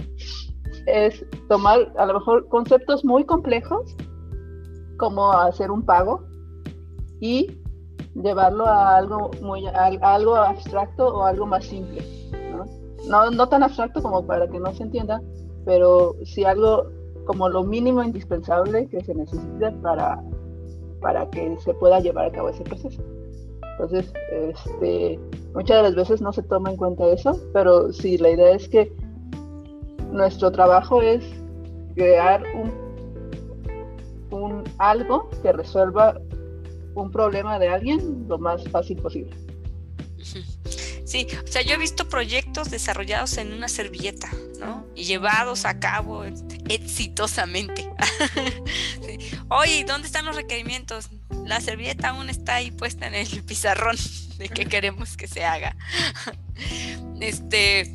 [0.86, 3.94] es tomar a lo mejor conceptos muy complejos,
[4.98, 6.24] como hacer un pago,
[7.20, 7.56] y
[8.14, 12.02] llevarlo a algo muy algo abstracto o algo más simple.
[13.08, 13.30] ¿no?
[13.30, 15.22] No, tan abstracto como para que no se entienda,
[15.64, 16.90] pero sí algo
[17.26, 20.22] como lo mínimo indispensable que se necesita para,
[21.00, 23.02] para que se pueda llevar a cabo ese proceso.
[23.72, 25.18] Entonces, este,
[25.54, 28.68] muchas de las veces no se toma en cuenta eso, pero sí, la idea es
[28.68, 28.92] que
[30.10, 31.24] nuestro trabajo es
[31.94, 36.20] crear un, un algo que resuelva
[36.94, 39.34] un problema de alguien lo más fácil posible.
[40.18, 40.42] Sí,
[41.14, 44.86] o sea, yo he visto proyectos desarrollados en una servilleta, ¿no?
[44.94, 46.24] Y llevados a cabo
[46.68, 47.88] exitosamente.
[49.48, 51.10] Oye, ¿dónde están los requerimientos?
[51.44, 53.96] La servilleta aún está ahí puesta en el pizarrón
[54.38, 55.76] de qué queremos que se haga.
[57.20, 57.94] Este,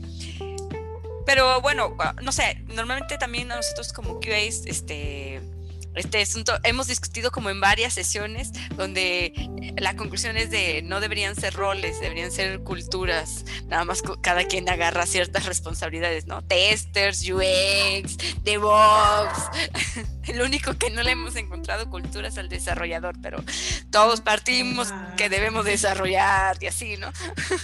[1.25, 5.41] pero bueno, no sé, normalmente también nosotros como QAs, este,
[5.99, 9.33] este asunto hemos discutido como en varias sesiones donde
[9.77, 14.69] la conclusión es de no deberían ser roles, deberían ser culturas, nada más cada quien
[14.69, 16.43] agarra ciertas responsabilidades, ¿no?
[16.43, 19.49] Testers, UX, DevOps.
[20.27, 23.43] El único que no le hemos encontrado cultura es al desarrollador, pero
[23.91, 27.11] todos partimos que debemos desarrollar y así, ¿no?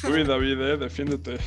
[0.04, 1.38] Uy, David, eh, defiéndete.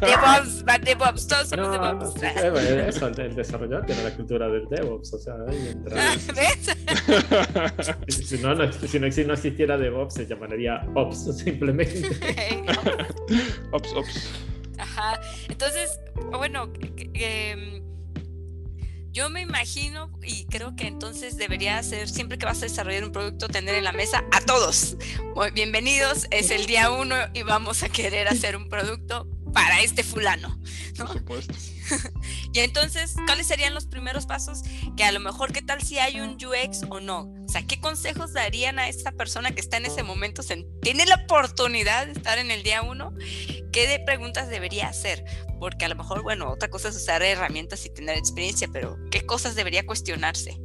[0.00, 2.22] DevOps, DevOps, todos somos DevOps.
[2.22, 6.16] eso, el desarrollador tiene la cultura del DevOps, o sea, ahí entra.
[8.08, 12.02] si, no, no, si, no, si no existiera DevOps, se llamaría Ops, simplemente.
[13.72, 14.30] ops, Ops.
[14.78, 15.20] Ajá.
[15.48, 16.00] Entonces,
[16.30, 16.72] bueno,
[17.14, 17.82] eh,
[19.12, 23.12] yo me imagino y creo que entonces debería ser, siempre que vas a desarrollar un
[23.12, 24.96] producto, tener en la mesa a todos.
[25.54, 30.58] bienvenidos, es el día uno y vamos a querer hacer un producto para este fulano.
[30.98, 31.06] ¿no?
[31.06, 31.54] Por supuesto.
[32.52, 34.62] y entonces, ¿cuáles serían los primeros pasos?
[34.96, 37.32] Que a lo mejor, ¿qué tal si hay un UX o no?
[37.44, 40.42] O sea, ¿qué consejos darían a esa persona que está en ese momento?
[40.82, 43.14] ¿Tiene la oportunidad de estar en el día uno?
[43.72, 45.24] ¿Qué de preguntas debería hacer?
[45.62, 49.24] porque a lo mejor, bueno, otra cosa es usar herramientas y tener experiencia, pero ¿qué
[49.24, 50.58] cosas debería cuestionarse?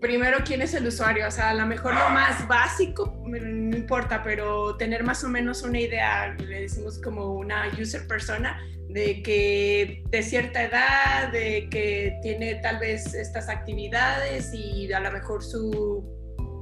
[0.00, 1.28] Primero, ¿quién es el usuario?
[1.28, 5.62] O sea, a lo mejor lo más básico, no importa, pero tener más o menos
[5.62, 12.18] una idea, le decimos como una user persona, de que de cierta edad, de que
[12.22, 16.04] tiene tal vez estas actividades y a lo mejor su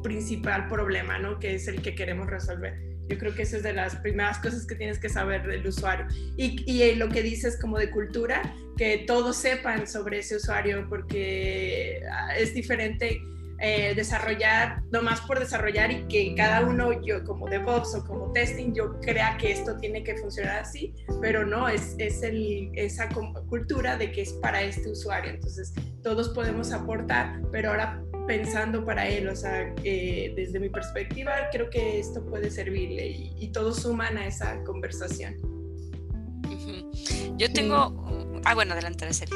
[0.02, 1.38] principal problema, ¿no?
[1.38, 2.89] Que es el que queremos resolver.
[3.10, 6.06] Yo creo que eso es de las primeras cosas que tienes que saber del usuario.
[6.36, 12.02] Y, y lo que dices como de cultura, que todos sepan sobre ese usuario, porque
[12.10, 13.20] ah, es diferente
[13.62, 18.72] eh, desarrollar, nomás por desarrollar y que cada uno, yo como DevOps o como testing,
[18.72, 23.10] yo crea que esto tiene que funcionar así, pero no, es, es el, esa
[23.50, 25.32] cultura de que es para este usuario.
[25.32, 31.32] Entonces, todos podemos aportar, pero ahora pensando para él, o sea, eh, desde mi perspectiva,
[31.50, 35.34] creo que esto puede servirle y, todos suman a esa conversación.
[37.36, 38.40] Yo tengo...
[38.44, 39.32] Ah, bueno, adelante, Araceli.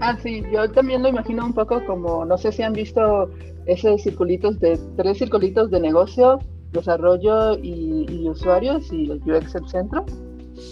[0.00, 3.30] Ah, sí, yo también lo imagino un poco como, no sé si han visto
[3.66, 6.40] esos circulitos de, tres circulitos de negocio,
[6.72, 10.04] desarrollo y, y usuarios y el UX el centro.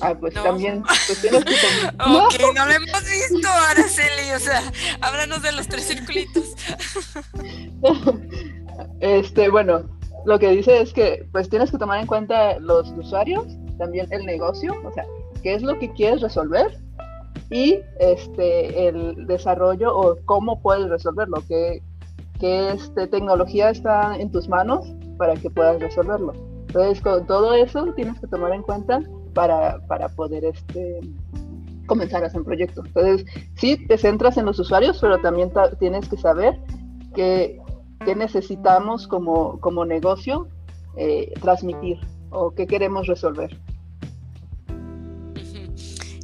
[0.01, 0.83] Ah, pues también.
[0.83, 4.33] Pues que ok, no lo hemos visto, Araceli.
[4.35, 4.63] O sea,
[5.01, 6.55] háblanos de los tres circulitos.
[9.01, 9.85] este, bueno,
[10.25, 13.47] lo que dice es que pues tienes que tomar en cuenta los usuarios,
[13.79, 15.05] también el negocio, o sea,
[15.43, 16.79] qué es lo que quieres resolver
[17.51, 21.83] y este el desarrollo o cómo puedes resolverlo, qué,
[22.41, 24.87] qué este, tecnología está en tus manos
[25.19, 26.33] para que puedas resolverlo.
[26.69, 29.03] Entonces, con todo eso tienes que tomar en cuenta
[29.35, 31.01] para, para poder este,
[31.87, 32.83] comenzar a hacer un proyecto.
[32.85, 36.59] Entonces, sí, te centras en los usuarios, pero también tienes que saber
[37.15, 37.61] qué
[38.17, 40.49] necesitamos como, como negocio
[40.97, 41.99] eh, transmitir
[42.31, 43.59] o qué queremos resolver.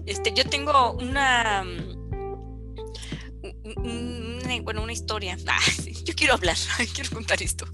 [0.07, 1.65] Este, yo tengo una,
[4.63, 5.37] bueno, una historia.
[5.47, 5.59] Ah,
[6.05, 6.57] yo quiero hablar,
[6.95, 7.67] quiero contar esto.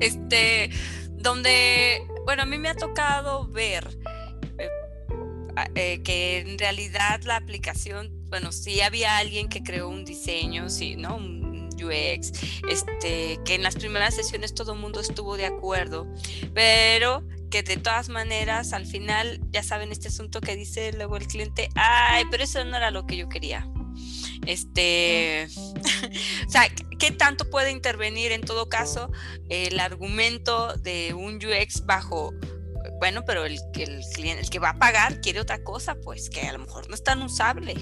[0.00, 0.70] Este,
[1.10, 3.98] donde bueno, a mí me ha tocado ver
[4.58, 4.68] eh,
[5.74, 10.96] eh, que en realidad la aplicación, bueno, sí había alguien que creó un diseño, sí,
[10.96, 11.16] ¿no?
[11.16, 12.32] Un UX,
[12.68, 16.06] este, que en las primeras sesiones todo el mundo estuvo de acuerdo,
[16.54, 21.26] pero que de todas maneras al final ya saben este asunto que dice luego el
[21.26, 23.71] cliente, ay, pero eso no era lo que yo quería.
[24.46, 25.46] Este,
[26.46, 26.62] o sea,
[26.98, 29.10] ¿qué tanto puede intervenir en todo caso
[29.48, 32.34] el argumento de un UX bajo
[32.98, 36.28] Bueno, pero el que el cliente, el que va a pagar quiere otra cosa, pues
[36.28, 37.74] que a lo mejor no es tan usable.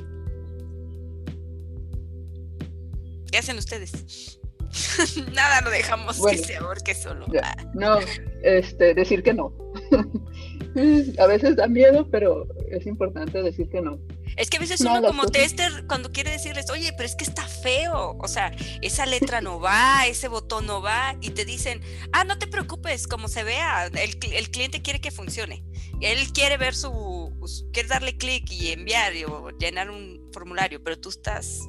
[3.30, 4.38] ¿Qué hacen ustedes?
[5.32, 7.26] Nada lo dejamos que se ahorque solo.
[7.32, 7.98] Ya, No,
[8.42, 9.52] este, decir que no.
[11.18, 13.98] A veces da miedo, pero es importante decir que no.
[14.36, 17.24] Es que a veces No, uno como tester, cuando quiere decirles, oye, pero es que
[17.24, 18.52] está feo, o sea,
[18.82, 21.80] esa letra no va, ese botón no va, y te dicen,
[22.12, 25.64] ah, no te preocupes, como se vea, el, el cliente quiere que funcione.
[26.00, 30.98] Él quiere ver su, su- quiere darle clic y enviar o llenar un formulario, pero
[30.98, 31.60] tú estás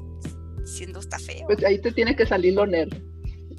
[0.63, 1.45] diciendo está feo.
[1.47, 2.93] Pues ahí te tiene que salir lo nerd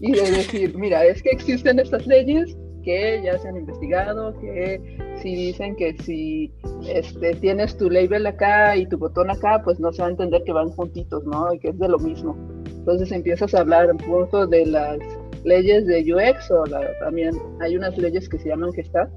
[0.00, 4.98] y de decir, mira, es que existen estas leyes que ya se han investigado, que
[5.22, 6.52] si dicen que si
[6.88, 10.42] este, tienes tu label acá y tu botón acá, pues no se va a entender
[10.44, 11.52] que van juntitos, ¿no?
[11.54, 12.36] Y que es de lo mismo.
[12.66, 14.98] Entonces empiezas a hablar un poco de las
[15.44, 19.10] leyes de UX o la- también hay unas leyes que se llaman Gestalt.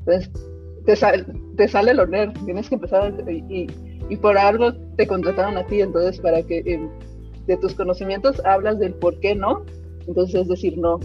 [0.00, 0.30] Entonces
[0.86, 3.66] te, sal- te sale lo nerd, tienes que empezar y,
[4.08, 6.88] y- por algo te contrataron a ti, entonces para que em,
[7.46, 9.64] de tus conocimientos hablas del por qué no,
[10.06, 10.98] entonces es decir no.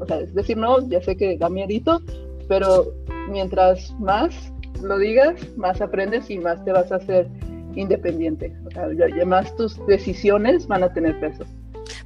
[0.00, 2.02] O sea, es decir no, ya sé que da miedito,
[2.48, 2.94] pero
[3.28, 7.28] mientras más lo digas, más aprendes y más te vas a hacer
[7.74, 8.54] independiente.
[8.66, 11.44] O sea, ya, más tus decisiones van a tener peso.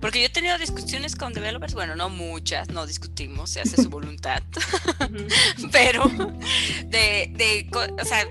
[0.01, 3.89] Porque yo he tenido discusiones con developers, bueno, no muchas, no discutimos, se hace su
[3.91, 4.43] voluntad,
[5.73, 6.05] pero
[6.87, 8.27] de, de, o sea,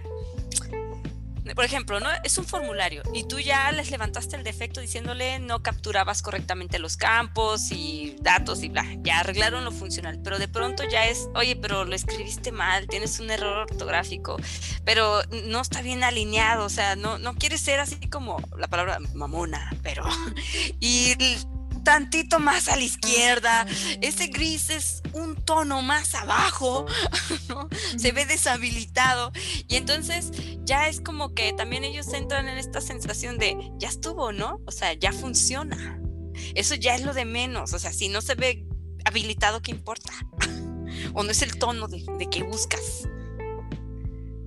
[1.55, 2.07] por ejemplo, ¿no?
[2.23, 6.97] Es un formulario y tú ya les levantaste el defecto diciéndole no capturabas correctamente los
[6.97, 11.55] campos y datos y bla, ya arreglaron lo funcional, pero de pronto ya es, oye,
[11.55, 14.37] pero lo escribiste mal, tienes un error ortográfico,
[14.85, 18.99] pero no está bien alineado, o sea, no, no quieres ser así como la palabra
[19.13, 20.05] mamona, pero
[20.79, 21.15] y
[21.83, 23.65] tantito más a la izquierda,
[24.01, 26.85] ese gris es un tono más abajo,
[27.49, 27.69] ¿no?
[27.97, 29.31] se ve deshabilitado
[29.67, 30.31] y entonces
[30.63, 34.59] ya es como que también ellos entran en esta sensación de ya estuvo, ¿no?
[34.65, 35.99] O sea, ya funciona.
[36.55, 38.65] Eso ya es lo de menos, o sea, si no se ve
[39.05, 40.11] habilitado, ¿qué importa?
[41.13, 43.07] o no es el tono de, de que buscas.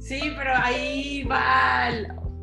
[0.01, 1.91] Sí, pero ahí va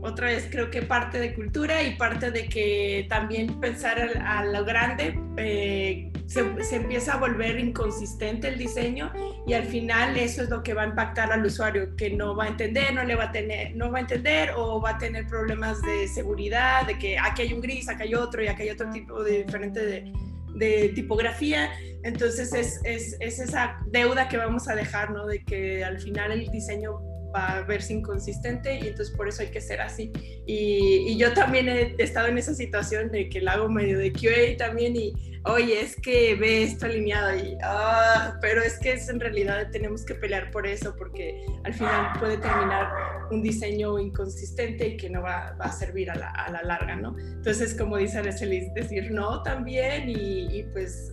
[0.01, 4.65] otra vez, creo que parte de cultura y parte de que también pensar a, lo
[4.65, 9.11] grande eh, se, se empieza a volver inconsistente el diseño
[9.45, 12.45] y al final eso es lo que va a impactar al usuario, que no va
[12.45, 15.27] a entender, no le va a tener, no va a entender o va a tener
[15.27, 18.71] problemas de seguridad, de que aquí hay un gris, acá hay otro y acá hay
[18.71, 20.11] otro tipo de diferente de,
[20.55, 21.71] de tipografía.
[22.03, 25.27] Entonces es, es, es esa deuda que vamos a dejar, ¿no?
[25.27, 29.49] De que al final el diseño va a verse inconsistente y entonces por eso hay
[29.49, 30.11] que ser así.
[30.45, 34.11] Y, y yo también he estado en esa situación de que la hago medio de
[34.11, 35.13] QA también y,
[35.45, 40.05] oye, es que ve esto alineado y, ah, pero es que es, en realidad tenemos
[40.05, 42.89] que pelear por eso porque al final puede terminar
[43.31, 46.95] un diseño inconsistente y que no va, va a servir a la, a la, larga,
[46.95, 47.17] ¿no?
[47.17, 51.11] Entonces, como dice Araceli, decir no también y, y pues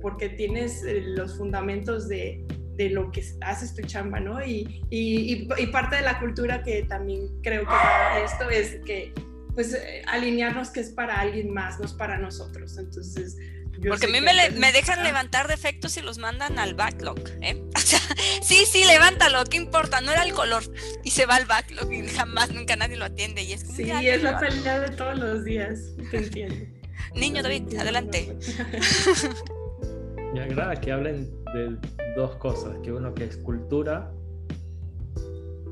[0.00, 2.44] porque tienes eh, los fundamentos de,
[2.76, 4.44] de lo que haces tu chamba, ¿no?
[4.44, 9.12] Y, y, y, parte de la cultura que también creo que va esto es que,
[9.54, 12.76] pues, eh, alinearnos que es para alguien más, no es para nosotros.
[12.78, 13.36] Entonces,
[13.78, 17.18] yo Porque a mí me, le, me, dejan levantar defectos y los mandan al backlog,
[17.40, 17.62] ¿eh?
[17.74, 18.00] O sea,
[18.42, 20.00] sí, sí, levántalo, ¿qué importa?
[20.00, 20.64] No era el color.
[21.04, 23.42] Y se va al backlog y jamás, nunca nadie lo atiende.
[23.42, 26.66] Y es como, sí, es la pelea de todos los días, te entiendo.
[27.14, 28.36] Niño David, adelante.
[30.36, 31.78] Me agrada que hablen de
[32.14, 34.12] dos cosas, que uno que es cultura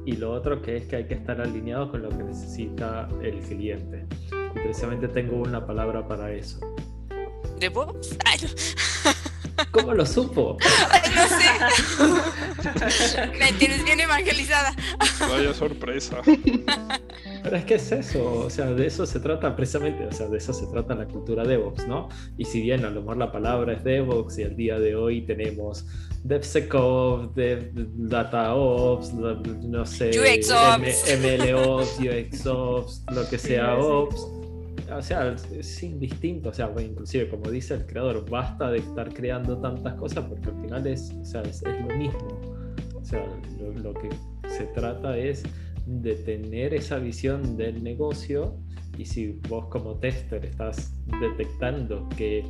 [0.06, 3.40] y lo otro que es que hay que estar alineado con lo que necesita el
[3.40, 4.06] cliente.
[4.32, 6.60] Y precisamente tengo una palabra para eso.
[9.70, 10.56] ¿Cómo lo supo?
[10.90, 11.46] Ay, no sé.
[13.38, 14.74] Me tienes bien evangelizada.
[15.20, 16.22] Vaya sorpresa.
[17.42, 20.38] Pero es que es eso, o sea, de eso se trata precisamente, o sea, de
[20.38, 22.08] eso se trata la cultura DevOps, ¿no?
[22.38, 25.26] Y si bien a lo mejor la palabra es DevOps y al día de hoy
[25.26, 25.84] tenemos
[26.22, 31.18] DevSecOps, Dev, DataOps, no sé, UXOps.
[31.20, 34.43] MLOps, UXOps, lo que sea Ops.
[34.92, 39.58] O sea, es indistinto, o sea, inclusive como dice el creador, basta de estar creando
[39.58, 42.40] tantas cosas porque al final es, o sea, es, es lo mismo.
[42.94, 43.24] O sea,
[43.58, 44.08] lo, lo que
[44.48, 45.42] se trata es
[45.86, 48.56] de tener esa visión del negocio
[48.96, 52.44] y si vos como tester estás detectando que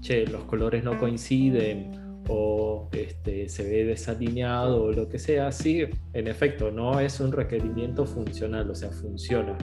[0.00, 1.90] che, los colores no coinciden
[2.28, 7.32] o este, se ve desalineado o lo que sea, sí, en efecto, no es un
[7.32, 9.56] requerimiento funcional, o sea, funciona.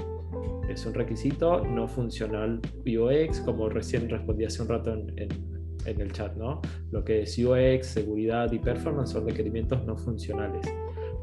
[0.69, 6.11] Es un requisito no funcional UX, como recién respondí hace un rato en, en, el
[6.13, 6.61] chat, ¿no?
[6.91, 10.65] Lo que es UX, seguridad y performance son requerimientos no funcionales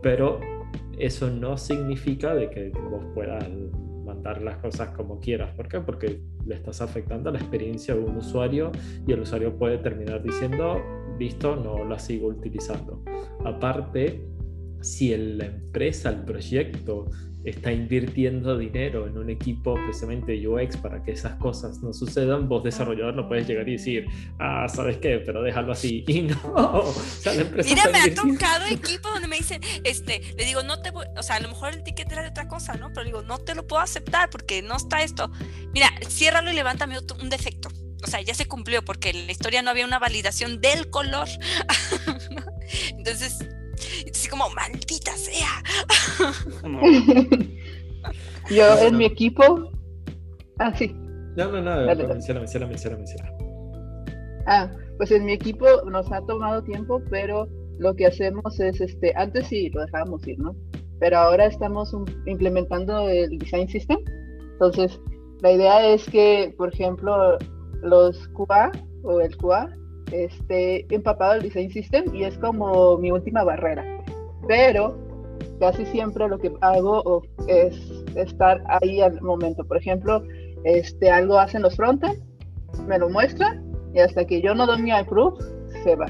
[0.02, 0.40] pero
[0.98, 3.46] eso no significa de que vos puedas
[4.04, 5.54] mandar las cosas como quieras.
[5.54, 5.80] ¿Por qué?
[5.80, 8.72] Porque le estás afectando la experiencia de un usuario
[9.06, 10.80] y el usuario puede terminar diciendo,
[11.18, 13.02] listo, no la sigo utilizando.
[13.44, 14.26] Aparte,
[14.82, 17.10] si la empresa, el proyecto
[17.44, 22.62] está invirtiendo dinero en un equipo precisamente UX para que esas cosas no sucedan, vos
[22.62, 24.06] desarrollador no puedes llegar y decir,
[24.38, 25.18] ah, ¿sabes qué?
[25.24, 26.04] Pero déjalo así.
[26.10, 30.20] Y no, o sea, la empresa Mira, me ha tocado equipos donde me dicen, este,
[30.36, 32.48] le digo, no te voy, o sea, a lo mejor el ticket era de otra
[32.48, 32.88] cosa, ¿no?
[32.92, 35.30] Pero digo, no te lo puedo aceptar porque no está esto.
[35.72, 37.68] Mira, ciérralo y levántame un defecto.
[38.02, 41.28] O sea, ya se cumplió porque en la historia no había una validación del color.
[42.96, 43.38] Entonces,
[44.10, 45.62] así como, maldita sea.
[48.50, 49.70] Yo en mi equipo.
[50.58, 50.94] Ah, sí.
[51.36, 53.32] No, no, no, menciona, menciona, menciona, menciona.
[54.46, 59.12] Ah, pues en mi equipo nos ha tomado tiempo, pero lo que hacemos es, este,
[59.16, 60.54] antes sí lo dejábamos ir, ¿no?
[60.98, 61.94] Pero ahora estamos
[62.26, 63.98] implementando el design system.
[64.52, 65.00] Entonces,
[65.40, 67.38] la idea es que, por ejemplo,
[67.82, 68.70] los QA
[69.02, 69.68] o el QA
[70.12, 73.84] este, empapado el design system y es como mi última barrera.
[74.48, 74.98] Pero
[75.58, 77.76] casi siempre lo que hago es
[78.16, 79.64] estar ahí al momento.
[79.64, 80.22] Por ejemplo,
[80.64, 82.18] este, algo hacen los frontend,
[82.86, 83.60] me lo muestra
[83.94, 85.42] y hasta que yo no doy mi approve,
[85.84, 86.06] se va.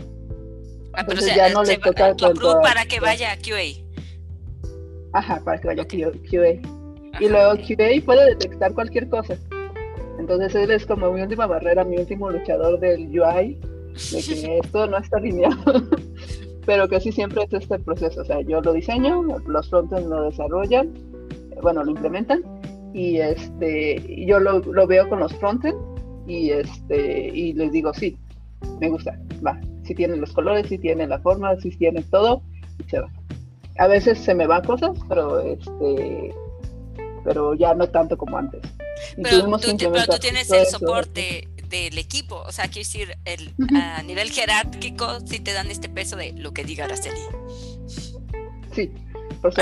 [0.95, 2.15] Ah, Entonces ya no le toca
[2.63, 3.85] para que vaya a QA.
[5.13, 6.61] Ajá, para que vaya a QA.
[7.21, 9.37] Y luego QA puede detectar cualquier cosa.
[10.19, 13.59] Entonces él es como mi última barrera, mi último luchador del UI
[14.13, 15.57] de que esto no está alineado,
[16.67, 20.93] pero casi siempre es este proceso, o sea, yo lo diseño, los frontends lo desarrollan,
[21.63, 22.43] bueno, lo implementan,
[22.95, 25.79] y este, yo lo, veo con los frontends,
[26.27, 28.17] y este, y les digo, sí,
[28.81, 32.43] me gusta, va, si tiene los colores, si tiene la forma, si tiene todo,
[32.79, 33.11] y se va.
[33.79, 36.35] A veces se me van cosas, pero este,
[37.25, 38.61] pero ya no tanto como antes.
[39.17, 42.43] Pero tú, pero tú, tienes el soporte del equipo.
[42.43, 46.53] O sea, quiero decir, el, a nivel jerárquico, sí te dan este peso de lo
[46.53, 47.21] que diga Araceli.
[48.75, 48.91] Sí,
[49.41, 49.55] por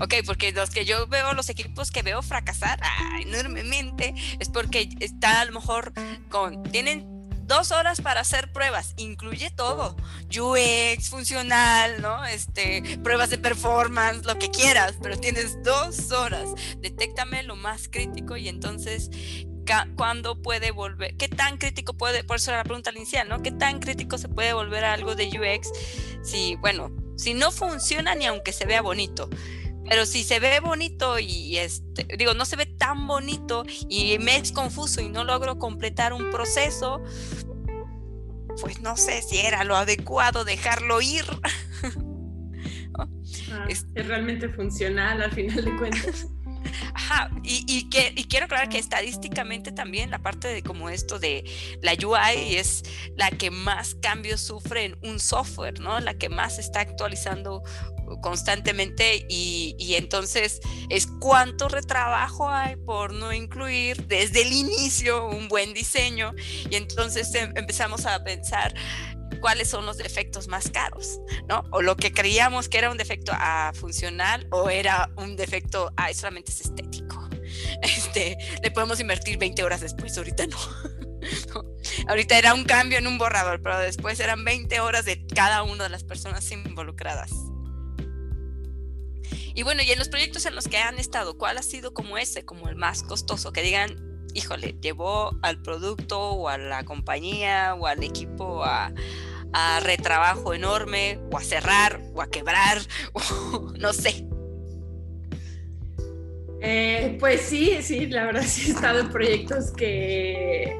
[0.00, 2.80] Ok, porque los que yo veo, los equipos que veo fracasar
[3.20, 5.92] enormemente, es porque está a lo mejor
[6.28, 7.17] con, tienen
[7.48, 9.96] dos horas para hacer pruebas, incluye todo,
[10.28, 12.24] UX, funcional, ¿no?
[12.26, 18.36] Este, pruebas de performance, lo que quieras, pero tienes dos horas, detéctame lo más crítico
[18.36, 19.10] y entonces
[19.96, 23.42] cuándo puede volver, qué tan crítico puede, por eso era la pregunta inicial, ¿no?
[23.42, 25.70] ¿Qué tan crítico se puede volver a algo de UX
[26.22, 29.28] si, bueno, si no funciona ni aunque se vea bonito?
[29.88, 34.36] Pero si se ve bonito y este, digo, no se ve tan bonito y me
[34.36, 37.02] es confuso y no logro completar un proceso,
[38.60, 41.24] pues no sé si era lo adecuado dejarlo ir.
[43.50, 46.26] Ah, es, realmente funcional al final de cuentas.
[47.10, 51.42] Ajá, y, que, y quiero aclarar que estadísticamente también la parte de como esto de
[51.80, 52.82] la UI es
[53.16, 56.00] la que más cambios sufre en un software, ¿no?
[56.00, 57.62] La que más está actualizando
[58.20, 65.72] constantemente y, entonces es cuánto retrabajo hay por no incluir desde el inicio un buen
[65.72, 66.34] diseño
[66.70, 68.74] y entonces em, empezamos a pensar
[69.40, 71.64] cuáles son los defectos más caros, ¿no?
[71.70, 76.12] O lo que creíamos que era un defecto a funcional o era un defecto a
[76.12, 77.28] solamente es estético.
[77.82, 80.58] Este, le podemos invertir 20 horas después, ahorita no.
[82.08, 85.84] Ahorita era un cambio en un borrador, pero después eran 20 horas de cada una
[85.84, 87.30] de las personas involucradas.
[89.54, 92.16] Y bueno, y en los proyectos en los que han estado, ¿cuál ha sido como
[92.16, 93.52] ese, como el más costoso?
[93.52, 94.07] Que digan,
[94.38, 98.92] híjole, llevó al producto o a la compañía o al equipo a,
[99.82, 102.78] retrabajo enorme o a cerrar o a quebrar
[103.12, 104.24] o no sé.
[106.60, 110.76] Eh, pues sí, sí, la verdad sí he estado en proyectos que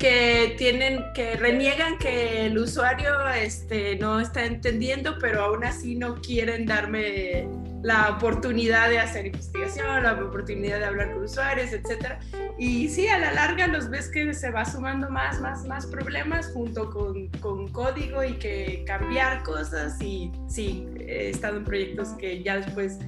[0.00, 6.14] que tienen, que reniegan que el usuario este, no está entendiendo, pero aún así no
[6.22, 7.46] quieren darme
[7.82, 12.18] la oportunidad de hacer investigación, la oportunidad de hablar con usuarios, etc.
[12.58, 16.50] Y sí, a la larga los ves que se va sumando más, más, más problemas
[16.52, 20.00] junto con, con código y que cambiar cosas.
[20.00, 22.98] Y sí, he estado en proyectos que ya después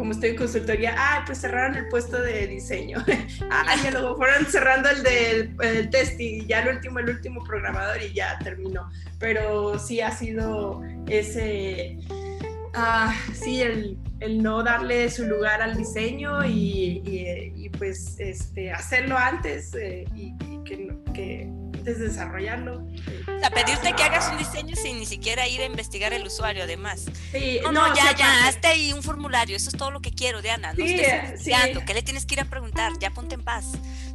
[0.00, 3.04] como estoy en consultoría, ah, pues cerraron el puesto de diseño.
[3.50, 8.00] ah, ya luego fueron cerrando el del test y ya el último, el último programador
[8.00, 8.90] y ya terminó.
[9.18, 11.98] Pero sí ha sido ese,
[12.74, 17.02] ah, sí, el, el, no darle su lugar al diseño y,
[17.56, 22.82] y, pues este, hacerlo antes eh, y, que, que desarrollarlo.
[22.82, 26.64] O sea, pedirte que hagas un diseño sin ni siquiera ir a investigar el usuario,
[26.64, 27.06] además.
[27.32, 30.42] Sí, No, no, ya, ya, hazte ahí un formulario, eso es todo lo que quiero,
[30.42, 30.72] Diana.
[30.72, 31.14] No Sí, estés sí.
[31.50, 32.92] investigando, ¿qué le tienes que ir a preguntar?
[33.00, 33.72] Ya ponte en paz.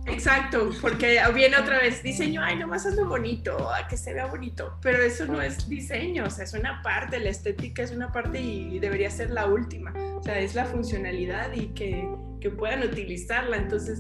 [0.08, 4.78] Exacto, porque viene otra vez diseño, ay, nomás hazlo bonito, a que se vea bonito,
[4.82, 8.40] pero eso no es diseño, o sea, es una parte, la estética es una parte
[8.40, 12.08] y debería ser la última, o sea, es la funcionalidad y que,
[12.40, 14.00] que puedan utilizarla, entonces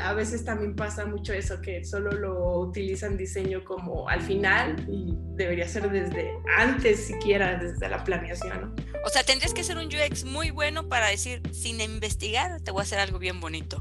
[0.00, 5.14] a veces también pasa mucho eso, que solo lo utilizan diseño como al final y
[5.36, 8.74] debería ser desde antes siquiera, desde la planeación, ¿no?
[9.04, 12.80] O sea, tendrías que ser un UX muy bueno para decir, sin investigar, te voy
[12.80, 13.78] a hacer algo bien bonito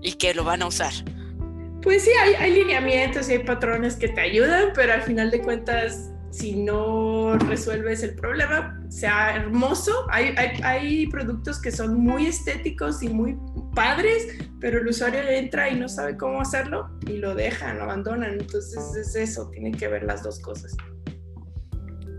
[0.00, 0.92] y que lo van a usar.
[1.82, 5.40] Pues sí, hay, hay lineamientos y hay patrones que te ayudan, pero al final de
[5.42, 10.06] cuentas, si no resuelves el problema, sea hermoso.
[10.10, 13.36] Hay, hay, hay productos que son muy estéticos y muy
[13.76, 14.26] padres,
[14.60, 18.40] pero el usuario entra y no sabe cómo hacerlo y lo dejan, lo abandonan.
[18.40, 20.74] Entonces es eso, tienen que ver las dos cosas.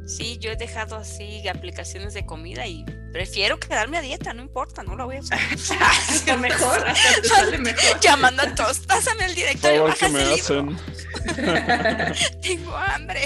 [0.06, 4.84] Sí, yo he dejado así aplicaciones de comida y prefiero quedarme a dieta, no importa,
[4.84, 5.40] no la voy a usar.
[5.82, 8.00] Hasta mejor, hasta te sale mejor.
[8.00, 10.36] Llamando a todos, pásame el directorio, favor, que me libro.
[10.36, 10.78] hacen.
[12.42, 13.22] Tengo hambre.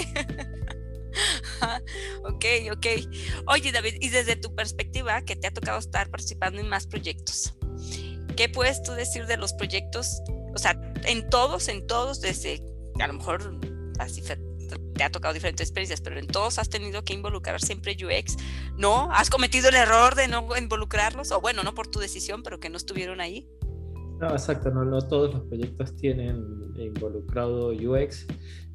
[2.24, 2.86] ok, ok.
[3.46, 7.54] Oye, David, y desde tu perspectiva, que te ha tocado estar participando en más proyectos,
[8.34, 10.22] ¿qué puedes tú decir de los proyectos?
[10.54, 12.62] O sea, en todos, en todos, desde
[13.00, 13.58] a lo mejor
[13.98, 18.36] así te ha tocado diferentes experiencias, pero en todos has tenido que involucrar siempre UX.
[18.76, 19.10] ¿No?
[19.12, 21.32] ¿Has cometido el error de no involucrarlos?
[21.32, 23.48] O bueno, no por tu decisión, pero que no estuvieron ahí.
[24.20, 26.44] No, exacto, no, no todos los proyectos tienen
[26.76, 28.26] involucrado UX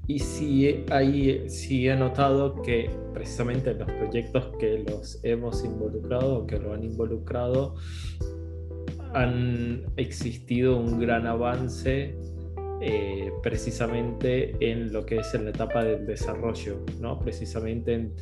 [0.07, 6.39] y sí, hay, sí he notado que precisamente en los proyectos que los hemos involucrado
[6.39, 7.75] o que lo han involucrado
[9.13, 12.15] han existido un gran avance
[12.81, 17.19] eh, precisamente en lo que es en la etapa del desarrollo, ¿no?
[17.19, 18.13] Precisamente en,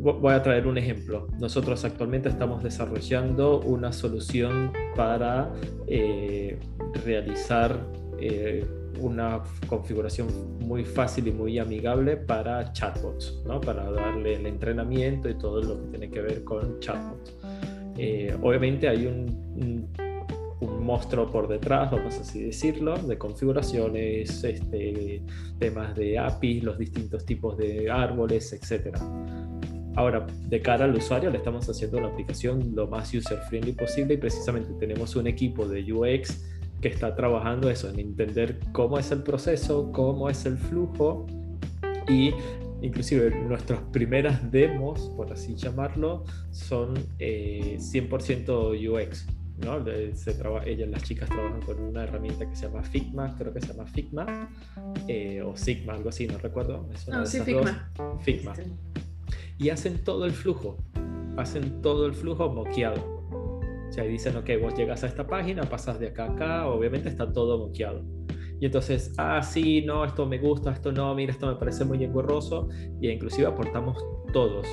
[0.00, 1.28] Vo- Voy a traer un ejemplo.
[1.38, 5.52] Nosotros actualmente estamos desarrollando una solución para
[5.86, 6.58] eh,
[7.04, 7.78] realizar
[8.18, 8.64] eh,
[9.00, 10.28] una configuración
[10.60, 13.60] muy fácil y muy amigable para chatbots, ¿no?
[13.60, 17.36] para darle el entrenamiento y todo lo que tiene que ver con chatbots.
[17.96, 19.90] Eh, obviamente hay un,
[20.80, 25.22] monstruo por detrás, vamos así decirlo, de configuraciones, este,
[25.58, 29.00] temas de APIs, los distintos tipos de árboles, etcétera.
[29.94, 34.16] Ahora, de cara al usuario, le estamos haciendo una aplicación lo más user-friendly posible y
[34.16, 36.44] precisamente tenemos un equipo de UX
[36.80, 41.26] que está trabajando eso, en entender cómo es el proceso, cómo es el flujo
[42.08, 42.32] y
[42.82, 48.76] inclusive nuestras primeras demos, por así llamarlo, son eh, 100%
[49.08, 49.26] UX.
[49.64, 49.84] ¿no?
[50.16, 53.60] Se traba- ellas, las chicas trabajan con una herramienta que se llama Figma, creo que
[53.60, 54.50] se llama Figma,
[55.06, 56.88] eh, o Sigma, algo así, no recuerdo.
[56.92, 57.70] es una No, de sí, esas dos.
[58.22, 58.54] Figma.
[58.54, 58.72] Figma
[59.58, 60.78] y hacen todo el flujo,
[61.36, 63.22] hacen todo el flujo moqueado.
[63.30, 67.08] O sea, dicen, ok, vos llegas a esta página, pasas de acá a acá, obviamente
[67.10, 68.02] está todo moqueado.
[68.62, 72.04] Y entonces, ah, sí, no, esto me gusta, esto no, mira, esto me parece muy
[72.04, 72.68] engorroso.
[73.00, 73.98] Y inclusive aportamos
[74.32, 74.68] todos.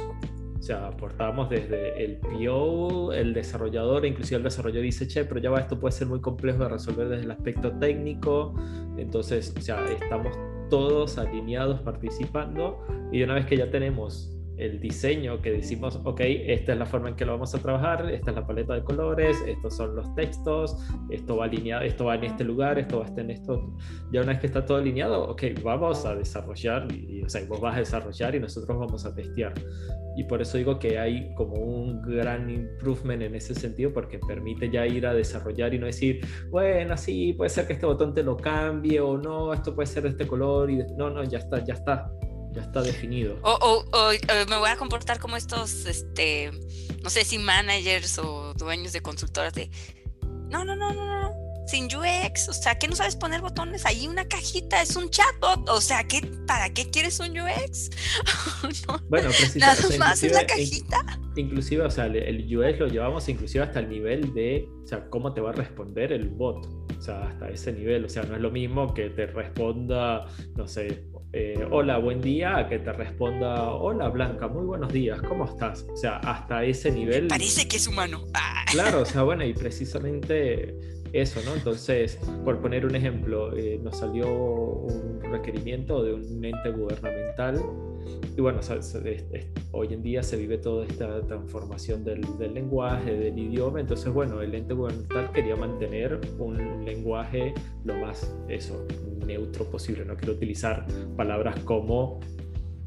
[0.59, 5.49] O sea, aportamos desde el PO, el desarrollador, inclusive el desarrollador dice, che, pero ya
[5.49, 8.53] va, esto puede ser muy complejo de resolver desde el aspecto técnico.
[8.95, 10.37] Entonces, o sea, estamos
[10.69, 16.73] todos alineados participando y una vez que ya tenemos el diseño que decimos, ok, esta
[16.73, 19.41] es la forma en que lo vamos a trabajar, esta es la paleta de colores,
[19.47, 20.77] estos son los textos,
[21.09, 23.73] esto va alineado, esto va en este lugar, esto va en esto.
[24.11, 27.61] Ya una vez que está todo alineado, ok, vamos a desarrollar, y, o sea, vos
[27.61, 29.53] vas a desarrollar y nosotros vamos a testear.
[30.17, 34.69] Y por eso digo que hay como un gran improvement en ese sentido porque permite
[34.69, 38.23] ya ir a desarrollar y no decir, bueno, sí, puede ser que este botón te
[38.23, 41.63] lo cambie o no, esto puede ser de este color y no, no, ya está,
[41.63, 42.11] ya está,
[42.53, 43.37] ya está definido.
[43.43, 44.11] O, o- o,
[44.49, 46.51] me voy a comportar como estos, este,
[47.03, 49.69] no sé si managers o dueños de consultoras de,
[50.49, 51.35] no, no, no, no, no,
[51.67, 55.69] sin UX, o sea, que no sabes poner botones, ahí una cajita, es un chatbot,
[55.69, 57.89] o sea, ¿qué, ¿para qué quieres un UX?
[58.87, 59.59] No, Bueno, precisamente.
[59.59, 60.97] nada o sea, más es la cajita.
[61.37, 65.33] Inclusive, o sea, el UX lo llevamos inclusive hasta el nivel de, o sea, cómo
[65.33, 66.65] te va a responder el bot.
[66.97, 68.03] O sea, hasta ese nivel.
[68.03, 70.25] O sea, no es lo mismo que te responda,
[70.57, 75.21] no sé, eh, hola, buen día, a que te responda, hola, Blanca, muy buenos días,
[75.21, 75.85] ¿cómo estás?
[75.91, 77.27] O sea, hasta ese nivel.
[77.27, 78.25] Parece que es humano.
[78.33, 80.75] Ah, Claro, o sea, bueno, y precisamente
[81.13, 81.55] eso, ¿no?
[81.55, 87.61] Entonces, por poner un ejemplo, eh, nos salió un requerimiento de un ente gubernamental
[88.35, 92.03] y bueno, o sea, se- es- es- hoy en día se vive toda esta transformación
[92.03, 97.53] del, del lenguaje, del idioma, entonces bueno, el ente gubernamental quería mantener un lenguaje
[97.83, 98.87] lo más, eso,
[99.29, 100.03] neutro posible.
[100.03, 102.19] No quiero utilizar palabras como,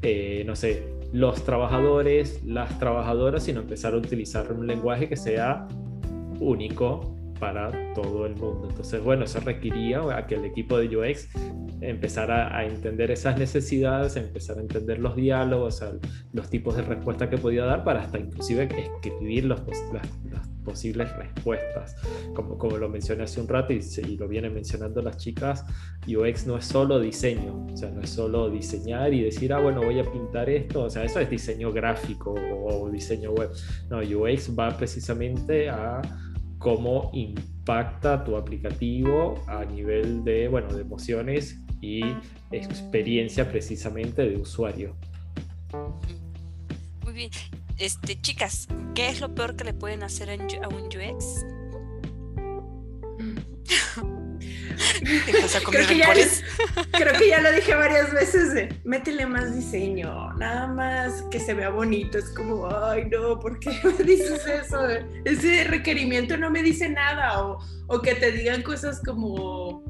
[0.01, 5.67] eh, no sé, los trabajadores, las trabajadoras, sino empezar a utilizar un lenguaje que sea
[6.39, 8.67] único para todo el mundo.
[8.69, 11.29] Entonces, bueno, eso requería a que el equipo de UX
[11.81, 15.83] empezara a entender esas necesidades, empezar a entender los diálogos,
[16.31, 18.69] los tipos de respuesta que podía dar para hasta inclusive
[19.03, 19.61] escribir los,
[19.91, 20.07] las,
[20.63, 21.97] posibles respuestas.
[22.33, 25.65] Como, como lo mencioné hace un rato y, y, lo vienen mencionando las chicas,
[26.07, 29.83] UX no es solo diseño, o sea, no es solo diseñar y decir, ah, bueno,
[29.83, 33.49] voy a pintar esto, o sea, eso es diseño gráfico o, o diseño web.
[33.89, 36.01] No, UX va precisamente a
[36.63, 42.01] cómo impacta tu aplicativo a nivel de, bueno, de emociones y
[42.51, 44.95] experiencia precisamente de usuario.
[47.03, 47.29] Muy bien.
[47.77, 51.45] Este, chicas, ¿qué es lo peor que le pueden hacer a un UX?
[55.69, 56.13] creo, que ya,
[56.91, 61.69] creo que ya lo dije varias veces, métele más diseño, nada más que se vea
[61.69, 64.87] bonito, es como, ay no, ¿por qué me dices eso?
[65.25, 69.83] Ese requerimiento no me dice nada, o, o que te digan cosas como,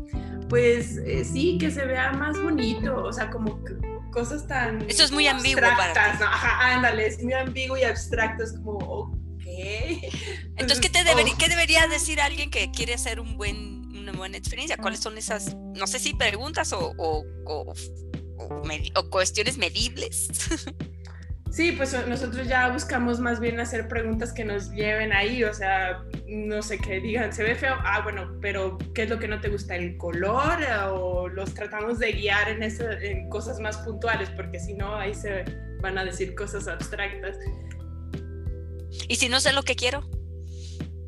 [0.49, 3.59] pues eh, sí, que se vea más bonito, o sea, como
[4.11, 4.87] cosas tan...
[4.89, 5.99] Eso es muy ambiguo para ti.
[6.23, 9.43] Ajá, ándale, es muy ambiguo y abstracto, es como, ok.
[10.57, 11.37] Entonces, ¿qué, te oh.
[11.37, 13.82] ¿qué debería decir alguien que quiere hacer un buen
[14.13, 14.77] una buena experiencia.
[14.77, 17.73] ¿Cuáles son esas, no sé si preguntas o, o, o,
[18.95, 20.29] o cuestiones medibles?
[21.53, 26.03] Sí, pues nosotros ya buscamos más bien hacer preguntas que nos lleven ahí, o sea,
[26.27, 29.39] no sé, que digan, se ve feo, ah, bueno, pero ¿qué es lo que no
[29.39, 29.75] te gusta?
[29.75, 30.57] ¿El color?
[30.93, 35.13] O los tratamos de guiar en, eso, en cosas más puntuales, porque si no, ahí
[35.13, 35.45] se
[35.79, 37.37] van a decir cosas abstractas.
[39.07, 40.09] ¿Y si no sé lo que quiero?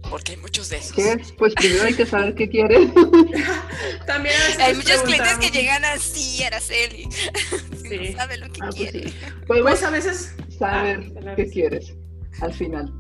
[0.10, 0.96] Porque hay muchos de esos.
[0.96, 1.18] ¿Qué?
[1.38, 2.90] Pues primero hay que saber qué quieres.
[4.08, 7.08] También hay muchos clientes que llegan así, Araceli.
[7.12, 8.00] Sí.
[8.12, 9.12] no sabe lo que ah, pues quiere.
[9.48, 11.94] Pues, pues, a veces saber ah, qué quieres
[12.42, 12.94] al final.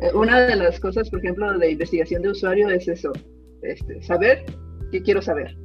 [0.00, 3.12] Eh, una de las cosas, por ejemplo, de investigación de usuario es eso,
[3.62, 4.44] este, saber
[4.90, 5.56] qué quiero saber.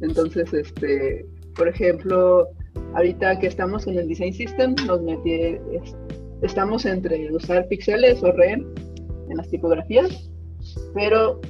[0.00, 1.24] Entonces, este,
[1.54, 2.46] por ejemplo,
[2.94, 5.58] ahorita que estamos en el Design System, nos metí,
[6.42, 8.64] estamos entre usar pixeles o REM
[9.28, 10.30] en las tipografías,
[10.94, 11.40] pero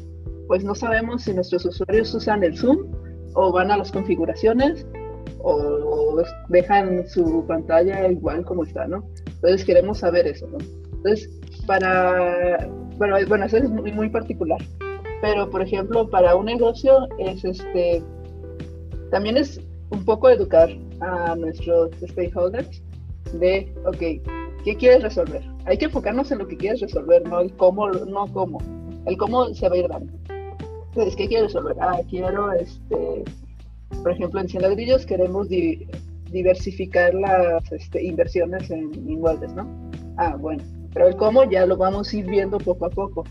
[0.48, 2.86] pues no sabemos si nuestros usuarios usan el zoom
[3.34, 4.86] o van a las configuraciones
[5.42, 9.04] o dejan su pantalla igual como está, ¿no?
[9.26, 10.58] Entonces queremos saber eso, ¿no?
[10.96, 11.30] Entonces,
[11.66, 14.58] para, bueno, bueno eso es muy, muy particular,
[15.20, 18.02] pero por ejemplo, para un negocio es este,
[19.10, 19.60] también es
[19.90, 20.68] un poco educar
[21.00, 22.82] a nuestros stakeholders
[23.34, 25.42] de, ok, ¿Qué quieres resolver?
[25.66, 28.58] Hay que enfocarnos en lo que quieres resolver, no el cómo, no cómo.
[29.06, 30.12] El cómo se va a ir dando.
[30.88, 31.76] Entonces, ¿qué quieres resolver?
[31.80, 33.22] Ah, quiero, este,
[34.02, 35.48] por ejemplo, en Cien Ladrillos queremos
[36.32, 39.68] diversificar las este, inversiones en inmuebles, ¿no?
[40.16, 43.22] Ah, bueno, pero el cómo ya lo vamos a ir viendo poco a poco.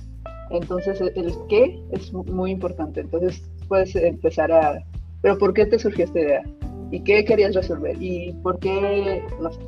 [0.51, 3.01] Entonces, el qué es muy importante.
[3.01, 4.81] Entonces, puedes empezar a,
[5.21, 6.43] pero ¿por qué te surgió esta idea?
[6.91, 8.01] ¿Y qué querías resolver?
[8.01, 9.21] ¿Y por qué?
[9.41, 9.59] No sé.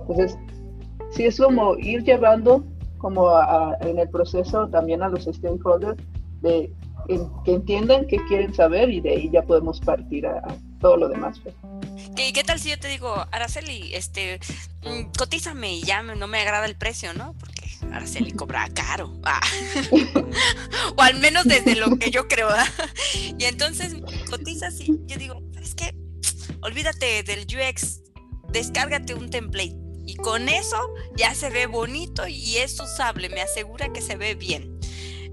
[0.00, 0.36] Entonces,
[1.14, 2.64] sí es como ir llevando
[2.98, 3.30] como
[3.80, 6.00] en el proceso también a los stakeholders
[6.40, 6.72] de
[7.44, 10.40] que entiendan qué quieren saber y de ahí ya podemos partir a,
[10.80, 11.40] todo lo demás.
[11.40, 11.54] Pues.
[12.16, 14.38] ¿Y qué tal si yo te digo, Araceli, este,
[14.84, 17.34] mm, cotízame y ya no me agrada el precio, ¿no?
[17.38, 19.12] Porque Araceli cobra caro.
[19.24, 19.40] Ah.
[20.96, 22.48] o al menos desde lo que yo creo.
[23.38, 23.96] y entonces
[24.30, 25.94] cotizas y yo digo, es que
[26.62, 28.00] olvídate del UX,
[28.52, 33.92] descárgate un template y con eso ya se ve bonito y es usable, me asegura
[33.92, 34.78] que se ve bien.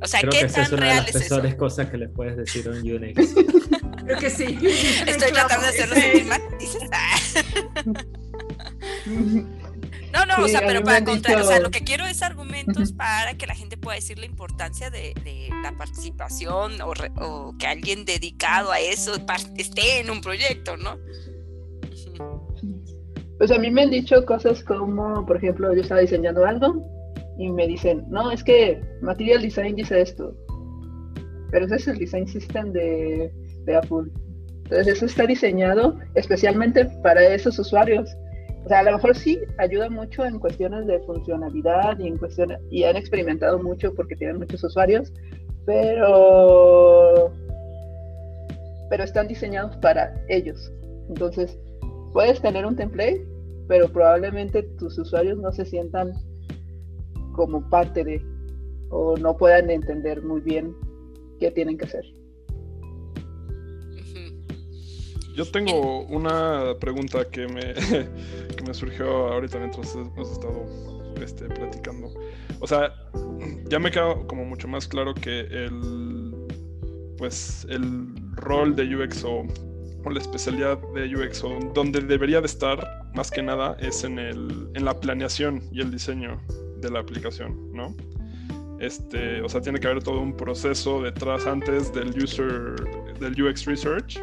[0.02, 1.58] O sea, Creo ¿qué que tan es una real de las es eso?
[1.58, 3.34] cosas que le puedes decir a un Unix.
[4.06, 4.58] Creo que sí.
[5.06, 6.42] Estoy tratando de hacerlo sentir mal.
[6.58, 7.20] Dices, ah.
[10.14, 13.38] No, no, o sea, pero para contar, o sea, lo que quiero es argumentos para
[13.38, 18.06] que la gente pueda decir la importancia de, de la participación o, o, que alguien
[18.06, 19.18] dedicado a eso
[19.58, 20.98] esté en un proyecto, ¿no?
[23.40, 26.86] Pues a mí me han dicho cosas como, por ejemplo, yo estaba diseñando algo
[27.38, 30.36] y me dicen, no, es que Material Design dice esto,
[31.50, 33.32] pero ese es el design system de,
[33.64, 34.12] de Apple.
[34.66, 38.14] Entonces eso está diseñado especialmente para esos usuarios.
[38.66, 42.60] O sea, a lo mejor sí ayuda mucho en cuestiones de funcionalidad y en cuestiones,
[42.70, 45.14] y han experimentado mucho porque tienen muchos usuarios,
[45.66, 47.32] pero
[48.90, 50.74] pero están diseñados para ellos.
[51.08, 51.58] Entonces,
[52.12, 53.26] puedes tener un template,
[53.70, 56.12] pero probablemente tus usuarios no se sientan
[57.34, 58.20] como parte de
[58.90, 60.76] o no puedan entender muy bien
[61.40, 62.04] qué tienen que hacer.
[65.36, 67.74] Yo tengo una pregunta que me,
[68.56, 72.12] que me surgió ahorita mientras hemos estado este, platicando.
[72.60, 72.92] O sea,
[73.70, 76.48] ya me queda como mucho más claro que el
[77.20, 79.46] pues el rol de UX o,
[80.08, 82.80] la especialidad de UX o donde debería de estar
[83.14, 86.40] más que nada es en, el, en la planeación y el diseño
[86.78, 87.96] de la aplicación, ¿no?
[88.80, 92.76] Este, o sea, tiene que haber todo un proceso detrás antes del user,
[93.20, 94.20] del UX research,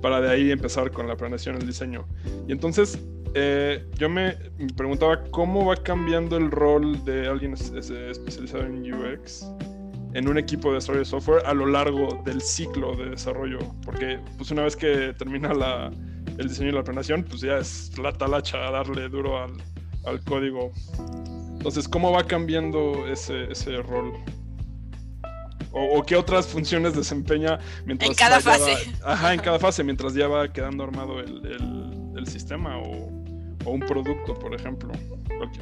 [0.00, 2.06] para de ahí empezar con la planeación el diseño.
[2.46, 2.98] Y entonces,
[3.34, 4.36] eh, yo me
[4.76, 9.44] preguntaba cómo va cambiando el rol de alguien especializado en UX
[10.14, 13.58] en un equipo de desarrollo de software a lo largo del ciclo de desarrollo.
[13.84, 15.90] Porque pues una vez que termina la,
[16.38, 19.52] el diseño y la planeación, pues ya es la talacha a darle duro al,
[20.04, 20.72] al código.
[21.52, 24.12] Entonces, ¿cómo va cambiando ese, ese rol?
[25.72, 28.74] O, qué otras funciones desempeña mientras en cada fase.
[29.04, 33.08] ajá, en cada fase, mientras ya va quedando armado el, el, sistema o,
[33.64, 34.92] o, un producto, por ejemplo.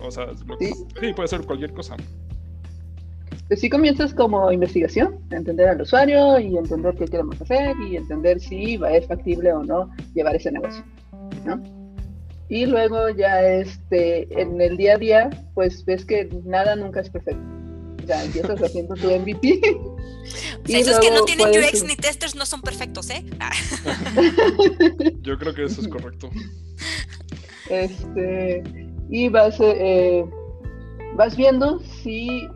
[0.00, 0.28] O sea,
[0.58, 1.12] sí.
[1.14, 1.96] puede ser cualquier cosa.
[3.48, 8.38] Pues sí comienzas como investigación, entender al usuario y entender qué queremos hacer y entender
[8.40, 10.84] si es factible o no llevar ese negocio,
[11.46, 11.62] ¿no?
[12.50, 17.10] Y luego ya este, en el día a día, pues ves que nada nunca es
[17.10, 17.42] perfecto.
[18.06, 19.60] Ya empiezas haciendo tu MVP.
[20.28, 23.24] O sea, esos que no tienen UX ni testers no son perfectos, ¿eh?
[23.40, 23.50] Ah.
[25.22, 26.28] Yo creo que eso es correcto.
[27.70, 28.62] Este,
[29.08, 30.26] y vas, eh,
[31.16, 32.46] vas viendo si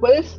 [0.00, 0.38] puedes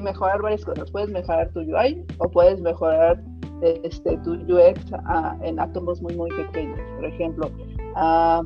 [0.00, 0.90] mejorar varias cosas.
[0.90, 3.22] Puedes mejorar tu UI o puedes mejorar
[3.62, 4.80] este, tu UX
[5.42, 6.80] en átomos muy, muy pequeños.
[6.96, 7.50] Por ejemplo,
[7.96, 8.42] ah,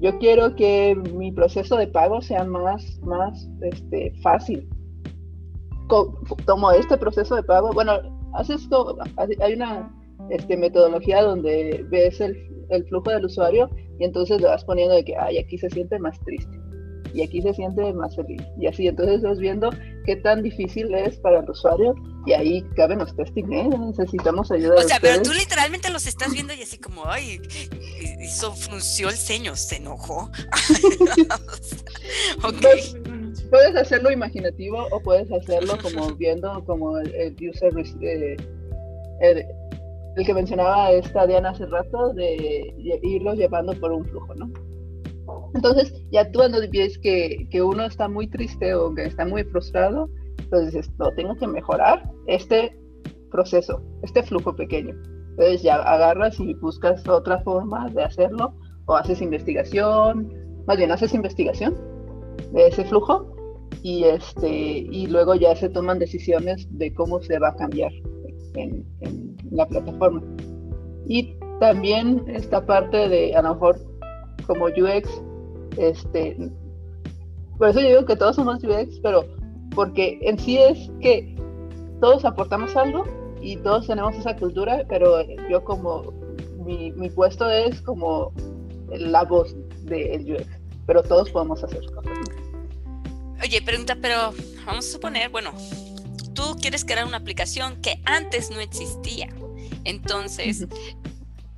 [0.00, 4.68] yo quiero que mi proceso de pago sea más, más este, fácil.
[6.44, 7.94] Tomo este proceso de pago, bueno,
[8.34, 8.68] haces
[9.40, 9.90] hay una
[10.28, 12.36] este, metodología donde ves el,
[12.68, 15.98] el, flujo del usuario y entonces le vas poniendo de que, ay, aquí se siente
[15.98, 16.67] más triste
[17.14, 18.42] y aquí se siente más feliz.
[18.58, 19.70] Y así, entonces vas viendo
[20.04, 21.94] qué tan difícil es para el usuario
[22.26, 23.68] y ahí caben los testing, ¿eh?
[23.68, 24.76] necesitamos ayuda.
[24.76, 27.40] O sea, pero tú literalmente los estás viendo y así como, ay,
[28.20, 30.30] hizo, frunció el ceño, se enojó.
[32.44, 32.92] okay.
[33.50, 38.36] puedes hacerlo imaginativo o puedes hacerlo como viendo como el, user, eh,
[39.20, 39.46] el,
[40.16, 44.67] el que mencionaba esta Diana hace rato, de irlos llevando por un flujo, ¿no?
[45.54, 49.44] Entonces, ya tú cuando ves que, que, uno está muy triste o que está muy
[49.44, 52.78] frustrado, entonces dices, no, tengo que mejorar este
[53.30, 54.94] proceso, este flujo pequeño.
[55.30, 58.54] Entonces ya agarras y buscas otra forma de hacerlo
[58.86, 60.32] o haces investigación,
[60.66, 61.76] más bien haces investigación
[62.52, 63.34] de ese flujo
[63.82, 67.92] y, este, y luego ya se toman decisiones de cómo se va a cambiar
[68.54, 70.22] en, en la plataforma.
[71.06, 73.78] Y también esta parte de, a lo mejor,
[74.46, 75.22] como UX,
[75.76, 76.36] este,
[77.58, 79.26] por eso yo digo que todos somos UX, pero
[79.74, 81.36] porque en sí es que
[82.00, 83.04] todos aportamos algo
[83.40, 86.12] y todos tenemos esa cultura, pero yo como
[86.64, 88.32] mi, mi puesto es como
[88.90, 89.54] la voz
[89.84, 90.46] del UX,
[90.86, 92.12] pero todos podemos hacer cosas.
[93.42, 94.32] Oye, pregunta, pero
[94.66, 95.52] vamos a suponer, bueno,
[96.34, 99.28] tú quieres crear una aplicación que antes no existía.
[99.84, 100.66] Entonces,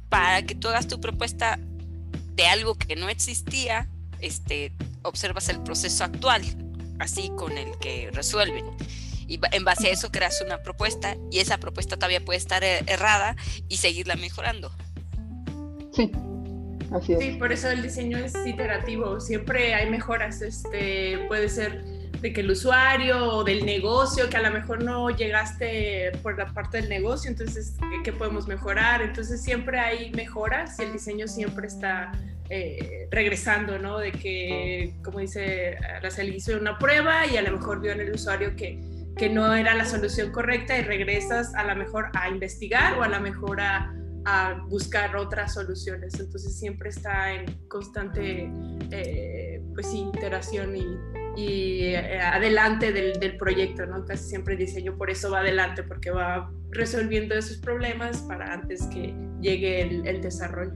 [0.09, 1.59] para que tú hagas tu propuesta
[2.35, 3.89] de algo que no existía,
[4.23, 6.43] este, observas el proceso actual,
[6.99, 8.65] así con el que resuelven.
[9.27, 12.85] Y en base a eso creas una propuesta y esa propuesta todavía puede estar er,
[12.89, 13.37] errada
[13.69, 14.73] y seguirla mejorando.
[15.93, 16.11] Sí,
[16.93, 17.19] así es.
[17.21, 22.43] Sí, por eso el diseño es iterativo, siempre hay mejoras, este, puede ser de que
[22.43, 26.89] el usuario o del negocio, que a lo mejor no llegaste por la parte del
[26.89, 29.01] negocio, entonces, ¿qué podemos mejorar?
[29.01, 32.13] Entonces siempre hay mejoras y el diseño siempre está
[32.51, 33.99] eh, regresando, ¿no?
[33.99, 38.13] De que, como dice Araceli, hizo una prueba y a lo mejor vio en el
[38.13, 38.79] usuario que,
[39.17, 43.09] que no era la solución correcta y regresas a lo mejor a investigar o a
[43.09, 43.95] lo mejor a,
[44.27, 46.21] a buscar otras soluciones.
[46.21, 48.51] Entonces siempre está en constante
[48.91, 54.05] eh, pues, iteración y, y eh, adelante del, del, proyecto, ¿no?
[54.05, 59.15] Casi siempre diseño por eso va adelante, porque va resolviendo esos problemas para antes que
[59.41, 60.75] llegue el, el desarrollo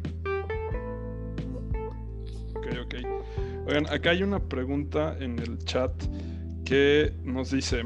[2.81, 2.95] ok,
[3.67, 5.91] Oigan, acá hay una pregunta en el chat
[6.65, 7.83] que nos dice,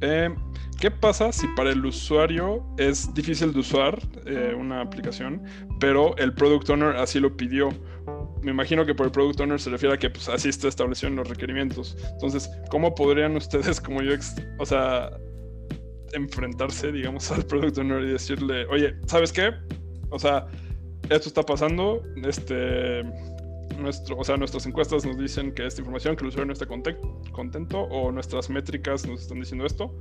[0.00, 0.34] eh,
[0.80, 5.42] ¿qué pasa si para el usuario es difícil de usar eh, una aplicación,
[5.78, 7.70] pero el product owner así lo pidió?
[8.42, 11.08] Me imagino que por el product owner se refiere a que pues, así está establecido
[11.08, 11.96] en los requerimientos.
[12.12, 14.14] Entonces, ¿cómo podrían ustedes como yo,
[14.58, 15.10] o sea,
[16.12, 19.52] enfrentarse, digamos, al product owner y decirle, oye, ¿sabes qué?
[20.10, 20.46] o sea,
[21.08, 23.02] esto está pasando, este,
[23.80, 26.66] nuestro, o sea, nuestras encuestas nos dicen que esta información, que el usuario no está
[26.66, 29.94] contento, o nuestras métricas nos están diciendo esto,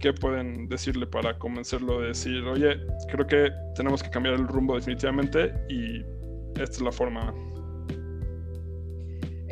[0.00, 2.80] ¿qué pueden decirle para convencerlo de decir, oye,
[3.10, 6.02] creo que tenemos que cambiar el rumbo definitivamente y
[6.60, 7.34] esta es la forma?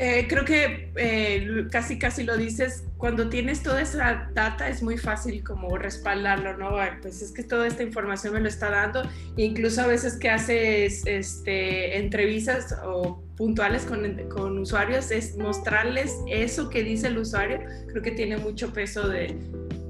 [0.02, 4.96] Eh, creo que eh, casi casi lo dices, cuando tienes toda esa data es muy
[4.96, 6.70] fácil como respaldarlo, ¿no?
[7.02, 9.02] Pues es que toda esta información me lo está dando,
[9.36, 16.70] incluso a veces que haces este, entrevistas o puntuales con, con usuarios, es mostrarles eso
[16.70, 19.36] que dice el usuario, creo que tiene mucho peso de,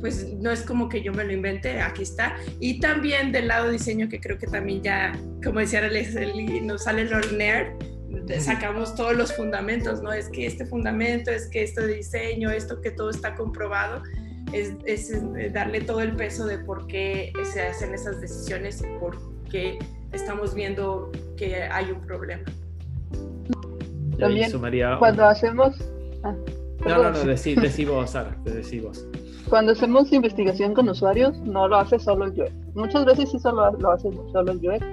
[0.01, 2.37] pues no es como que yo me lo invente, aquí está.
[2.59, 5.13] Y también del lado diseño, que creo que también ya,
[5.45, 6.17] como decía Alex,
[6.65, 7.69] nos sale el nerd,
[8.39, 10.13] sacamos todos los fundamentos, ¿no?
[10.13, 14.03] Es que este fundamento, es que esto de diseño, esto que todo está comprobado,
[14.53, 18.99] es, es, eh, darle todo el peso de por qué se hacen esas decisiones y
[18.99, 19.17] por
[19.51, 19.79] qué
[20.13, 22.45] estamos viendo que hay un problema.
[24.19, 24.51] También
[24.99, 25.77] cuando hacemos...
[26.23, 26.35] Ah,
[26.87, 29.07] no, no, no, decí, vos, Sara, decí vos.
[29.49, 32.53] Cuando hacemos investigación con usuarios, no lo hace solo el UX.
[32.75, 34.85] Muchas veces sí solo lo hace solo el UX,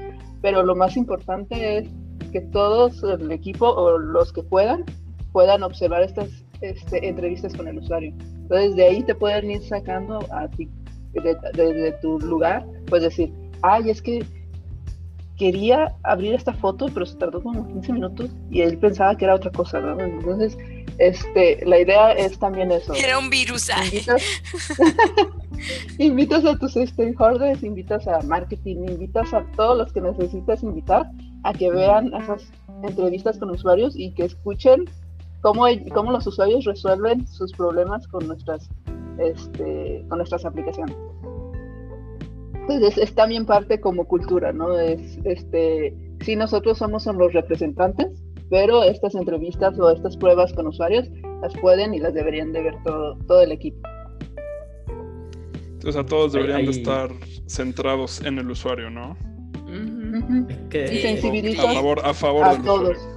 [0.42, 1.90] pero lo más importante es
[2.38, 4.86] que todos el equipo o los que puedan
[5.32, 6.30] puedan observar estas
[6.62, 8.14] este, entrevistas con el usuario.
[8.42, 10.70] Entonces de ahí te pueden ir sacando a ti
[11.14, 13.34] desde tu lugar, pues decir,
[13.64, 14.24] ay, es que
[15.36, 19.36] quería abrir esta foto, pero se tardó como 15 minutos y él pensaba que era
[19.36, 20.00] otra cosa, ¿no?
[20.00, 20.58] Entonces,
[21.00, 22.94] este, la idea es también eso.
[22.94, 23.70] Era un virus.
[23.70, 24.24] Invitas,
[25.98, 31.10] invitas a tus stakeholders, invitas a marketing, invitas a todos los que necesitas invitar
[31.44, 32.52] a que vean esas
[32.84, 34.86] entrevistas con usuarios y que escuchen
[35.42, 38.70] cómo, cómo los usuarios resuelven sus problemas con nuestras,
[39.20, 40.96] este, con nuestras aplicaciones.
[42.54, 44.78] Entonces es, también parte como cultura, ¿no?
[44.78, 51.10] Es, este, sí, nosotros somos los representantes, pero estas entrevistas o estas pruebas con usuarios
[51.42, 53.80] las pueden y las deberían de ver todo, todo el equipo.
[55.74, 57.10] Entonces a todos deberían de estar
[57.48, 59.16] centrados en el usuario, ¿no?
[60.74, 63.17] Y a favor, a favor a todos.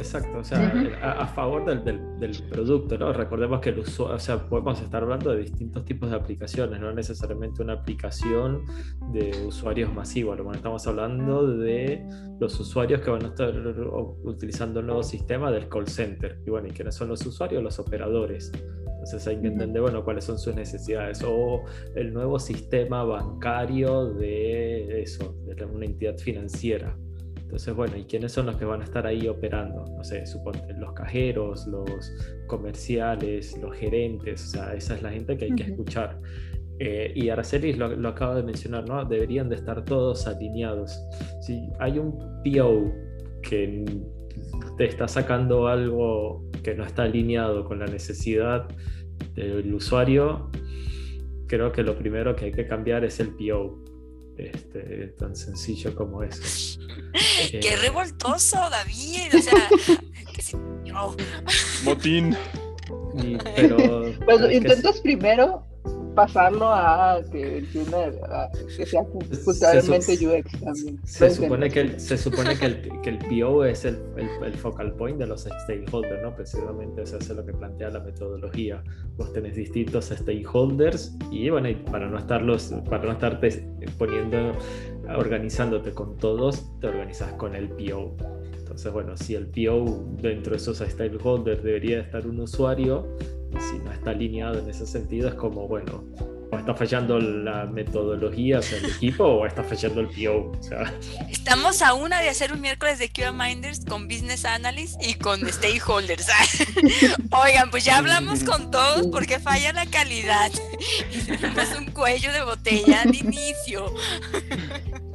[0.00, 0.72] Exacto, o sea,
[1.02, 1.84] a, favor del,
[2.18, 3.12] del, producto, ¿no?
[3.12, 6.90] Recordemos que el usuario, o sea, podemos estar hablando de distintos tipos de aplicaciones, no
[6.92, 8.64] necesariamente una aplicación
[9.12, 12.02] de usuarios masivos, lo estamos hablando de
[12.40, 13.54] los usuarios que van a estar
[14.24, 16.40] utilizando el nuevo sistema del call center.
[16.46, 17.62] Y bueno, ¿y quiénes son los usuarios?
[17.62, 18.50] Los operadores.
[18.54, 21.22] Entonces hay que entender, bueno, cuáles son sus necesidades.
[21.26, 21.62] O
[21.94, 26.96] el nuevo sistema bancario de eso, de una entidad financiera.
[27.50, 29.84] Entonces, bueno, ¿y quiénes son los que van a estar ahí operando?
[29.84, 32.12] No sé, suponte, los cajeros, los
[32.46, 36.20] comerciales, los gerentes, o sea, esa es la gente que hay que escuchar.
[36.78, 39.04] Eh, y Aracelis lo, lo acaba de mencionar, ¿no?
[39.04, 40.96] Deberían de estar todos alineados.
[41.40, 42.92] Si hay un PO
[43.42, 43.84] que
[44.78, 48.68] te está sacando algo que no está alineado con la necesidad
[49.34, 50.52] del usuario,
[51.48, 53.89] creo que lo primero que hay que cambiar es el PO.
[54.48, 56.80] Este, tan sencillo como eso.
[57.50, 59.34] Qué eh, revoltoso, David.
[59.34, 59.68] O sea,
[61.84, 62.36] Motín.
[63.56, 65.66] pero, pues intentas primero
[66.14, 68.10] pasarlo a que entienda,
[68.76, 71.00] que sea culturalmente UX también.
[71.04, 74.92] Se supone, que el, se supone que el, que el PO es el, el, focal
[74.94, 76.34] point de los stakeholders, ¿no?
[76.34, 78.82] Precisamente eso es lo que plantea la metodología.
[79.16, 84.52] Vos tenés distintos stakeholders y bueno, para no estarlos, para no estarte poniendo,
[85.16, 88.16] organizándote con todos, te organizas con el PO.
[88.58, 93.16] Entonces, bueno, si el PO dentro de esos stakeholders debería estar un usuario,
[93.58, 96.04] si no está alineado en ese sentido, es como, bueno,
[96.50, 100.52] o está fallando la metodología, o sea, el equipo, o está fallando el PO.
[100.58, 100.92] O sea.
[101.30, 105.40] Estamos a una de hacer un miércoles de QA Minders con Business Analysts y con
[105.50, 106.26] Stakeholders.
[107.30, 110.50] Oigan, pues ya hablamos con todos porque falla la calidad.
[111.60, 113.92] Es un cuello de botella de inicio.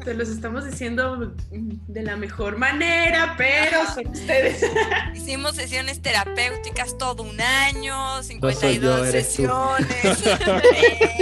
[0.06, 4.64] Te los estamos diciendo de la mejor manera, pero son ustedes.
[5.16, 10.24] Hicimos sesiones terapéuticas todo un año, 52 sesiones.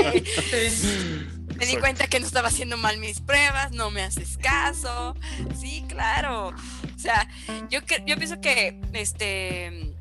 [1.57, 5.15] Me di cuenta que no estaba haciendo mal mis pruebas, no me haces caso.
[5.59, 6.47] Sí, claro.
[6.47, 7.29] O sea,
[7.69, 9.93] yo, yo pienso que este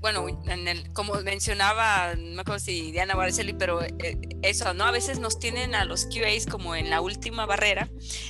[0.00, 4.84] bueno, en el, como mencionaba, no me acuerdo si Diana Barceli, pero eh, eso, ¿no?
[4.84, 7.88] A veces nos tienen a los QAs como en la última barrera,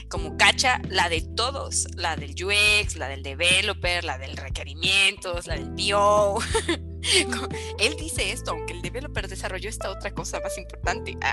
[0.08, 5.54] como cacha la de todos, la del UX, la del developer, la del requerimientos, la
[5.56, 6.40] del PO.
[7.78, 11.16] Él dice esto, aunque el developer desarrolló esta otra cosa más importante.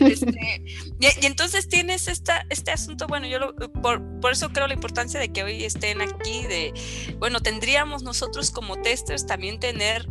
[0.00, 0.64] Este,
[1.00, 5.30] y, entonces tienes esta, este asunto, bueno, yo por, por, eso creo la importancia de
[5.30, 6.72] que hoy estén aquí, de,
[7.18, 10.08] bueno, tendríamos nosotros como testers también tener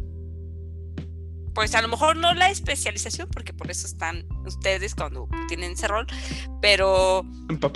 [1.58, 5.88] pues a lo mejor no la especialización, porque por eso están ustedes cuando tienen ese
[5.88, 6.06] rol,
[6.62, 7.26] pero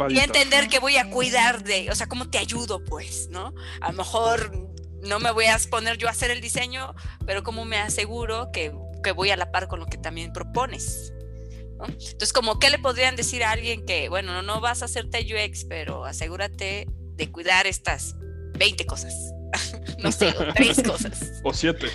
[0.08, 3.56] y entender que voy a cuidar de, o sea, cómo te ayudo, pues, ¿no?
[3.82, 4.71] A lo mejor
[5.04, 6.94] no me voy a poner yo a hacer el diseño,
[7.26, 8.74] pero cómo me aseguro que,
[9.04, 11.14] que voy a la par con lo que también propones.
[11.78, 11.86] ¿no?
[11.86, 15.20] Entonces, como, ¿qué le podrían decir a alguien que, bueno, no, no vas a hacerte
[15.20, 18.16] UX, pero asegúrate de cuidar estas
[18.58, 19.14] 20 cosas?
[20.04, 21.42] no sé, tres cosas.
[21.44, 21.88] O siete.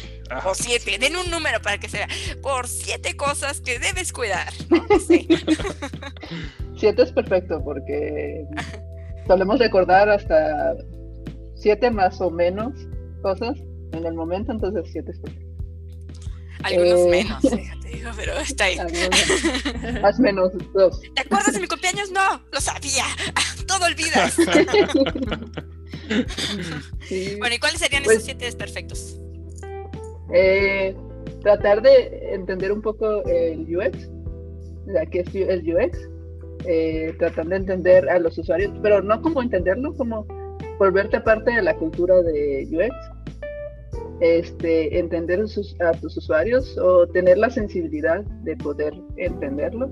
[0.45, 0.99] O siete.
[0.99, 2.09] Den un número para que sea.
[2.43, 4.53] Por siete cosas que debes cuidar.
[6.77, 8.45] siete es perfecto porque
[9.27, 10.75] solemos recordar hasta
[11.55, 12.73] siete más o menos
[13.27, 13.59] cosas
[13.93, 15.57] en el momento, entonces siete es perfecto.
[16.63, 18.79] Algunos eh, menos, fíjate, digo, pero está ahí.
[20.01, 21.01] más menos dos.
[21.17, 22.13] ¿Te acuerdas de mi cumpleaños?
[22.13, 23.05] No, lo sabía.
[23.67, 24.37] Todo olvidas.
[27.41, 29.19] Bueno, ¿y cuáles serían esos pues siete desperfectos?
[30.33, 30.95] Eh,
[31.43, 34.09] tratar de entender un poco el UX,
[35.11, 35.99] qué es el UX,
[36.65, 40.25] eh, tratar de entender a los usuarios, pero no como entenderlo, como
[40.79, 43.16] volverte parte de la cultura de UX,
[44.21, 45.45] este, entender
[45.81, 49.91] a tus usuarios o tener la sensibilidad de poder entenderlo.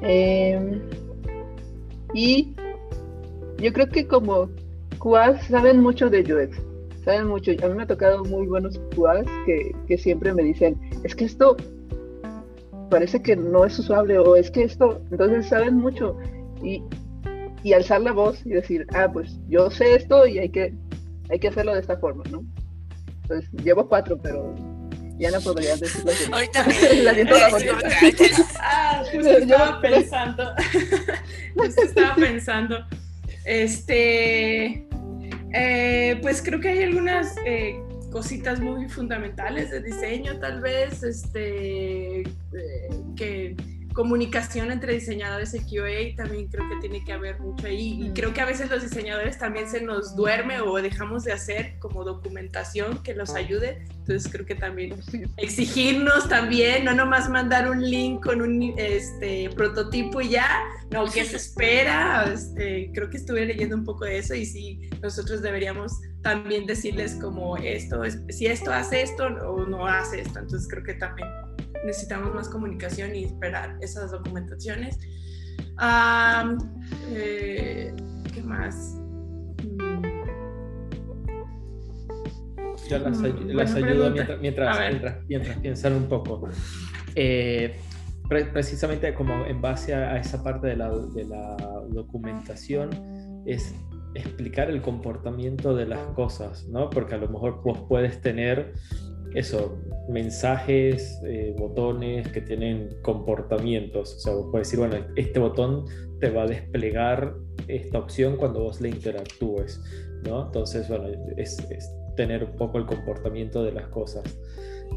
[0.00, 0.80] Em,
[2.14, 2.54] y
[3.58, 4.48] yo creo que como
[4.98, 6.60] QAs saben mucho de UX,
[7.04, 7.52] saben mucho.
[7.62, 11.24] A mí me ha tocado muy buenos QAs que, que siempre me dicen, es que
[11.24, 11.56] esto
[12.88, 16.16] parece que no es usable o es que esto, entonces saben mucho.
[16.62, 16.82] Y,
[17.62, 20.74] y alzar la voz y decir, ah, pues yo sé esto y hay que,
[21.30, 22.44] hay que hacerlo de esta forma, ¿no?
[23.22, 24.54] Entonces, llevo cuatro, pero
[25.18, 26.30] ya no podría decirlo así.
[26.32, 26.64] Ahorita
[28.60, 30.52] Ah, justo estaba pensando.
[31.54, 32.78] justo estaba pensando.
[33.44, 34.86] Este,
[35.54, 42.20] eh, pues creo que hay algunas eh, cositas muy fundamentales de diseño, tal vez, este,
[42.20, 42.24] eh,
[43.16, 43.56] que
[43.98, 48.00] comunicación entre diseñadores y QA también creo que tiene que haber mucho ahí.
[48.00, 51.80] Y creo que a veces los diseñadores también se nos duerme o dejamos de hacer
[51.80, 53.84] como documentación que nos ayude.
[53.90, 54.94] Entonces creo que también
[55.36, 60.48] exigirnos también, no nomás mandar un link con un este, prototipo y ya,
[60.92, 62.32] no, ¿qué se espera?
[62.32, 65.92] Este, creo que estuve leyendo un poco de eso y sí, nosotros deberíamos
[66.22, 70.38] también decirles como esto, si esto hace esto o no hace esto.
[70.38, 71.26] Entonces creo que también
[71.84, 74.98] necesitamos más comunicación y esperar esas documentaciones.
[77.10, 77.94] Eh,
[78.34, 79.00] ¿Qué más?
[82.88, 86.48] Yo las, mm, ayudo mientras, mientras, mientras, piensan un poco.
[87.14, 87.76] Eh,
[88.28, 91.56] precisamente como en base a, esa parte de la, de la
[91.88, 92.90] documentación
[93.46, 93.74] es
[94.14, 96.90] explicar el comportamiento de las cosas, ¿no?
[96.90, 98.74] Porque a lo mejor vos puedes tener
[99.34, 99.78] eso,
[100.08, 104.16] mensajes, eh, botones que tienen comportamientos.
[104.16, 105.84] O sea, vos puedes decir, bueno, este botón
[106.20, 107.34] te va a desplegar
[107.68, 109.80] esta opción cuando vos le interactúes,
[110.24, 110.46] ¿no?
[110.46, 111.56] Entonces, bueno, es,
[112.16, 114.38] tener un poco el comportamiento de las cosas.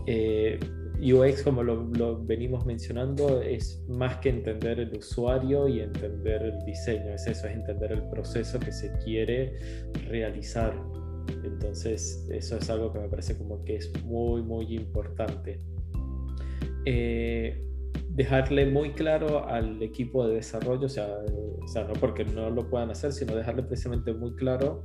[0.07, 0.59] Eh,
[1.01, 6.65] UX, como lo, lo, venimos mencionando, es más que entender el usuario y entender el
[6.65, 9.57] diseño, es eso, es entender el proceso que se quiere
[10.07, 10.73] realizar.
[11.43, 15.59] Entonces, eso es algo que me parece como que es muy, muy importante.
[16.85, 17.63] Eh,
[18.09, 21.07] dejarle muy claro al equipo de desarrollo, o sea,
[21.61, 24.83] o sea, no porque no lo puedan hacer, sino dejarle precisamente muy claro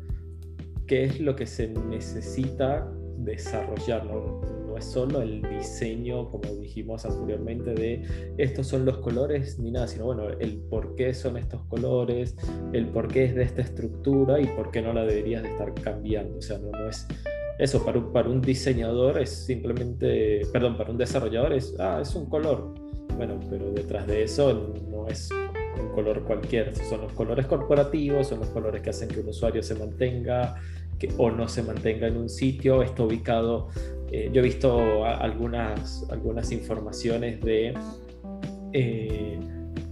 [0.86, 4.04] qué es lo que se necesita desarrollar.
[4.06, 4.65] ¿no?
[4.76, 8.02] Es solo el diseño, como dijimos anteriormente, de
[8.38, 12.36] estos son los colores ni nada, sino bueno, el por qué son estos colores,
[12.72, 15.74] el por qué es de esta estructura y por qué no la deberías de estar
[15.74, 16.38] cambiando.
[16.38, 17.06] O sea, no, no es
[17.58, 22.14] eso, para un, para un diseñador es simplemente, perdón, para un desarrollador es, ah, es
[22.14, 22.74] un color.
[23.16, 25.30] Bueno, pero detrás de eso no es
[25.80, 29.62] un color cualquiera, son los colores corporativos, son los colores que hacen que un usuario
[29.62, 30.56] se mantenga
[30.98, 33.68] que, o no se mantenga en un sitio, está ubicado
[34.16, 37.74] eh, yo he visto algunas, algunas informaciones de
[38.72, 39.38] eh,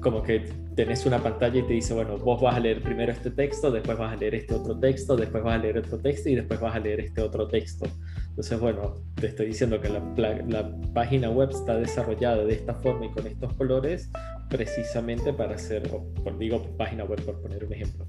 [0.00, 0.40] como que
[0.74, 3.98] tenés una pantalla y te dice, bueno, vos vas a leer primero este texto, después
[3.98, 6.74] vas a leer este otro texto, después vas a leer otro texto y después vas
[6.74, 7.86] a leer este otro texto.
[8.30, 10.02] Entonces, bueno, te estoy diciendo que la,
[10.48, 14.10] la página web está desarrollada de esta forma y con estos colores
[14.48, 18.06] precisamente para hacer, por, digo página web por poner un ejemplo,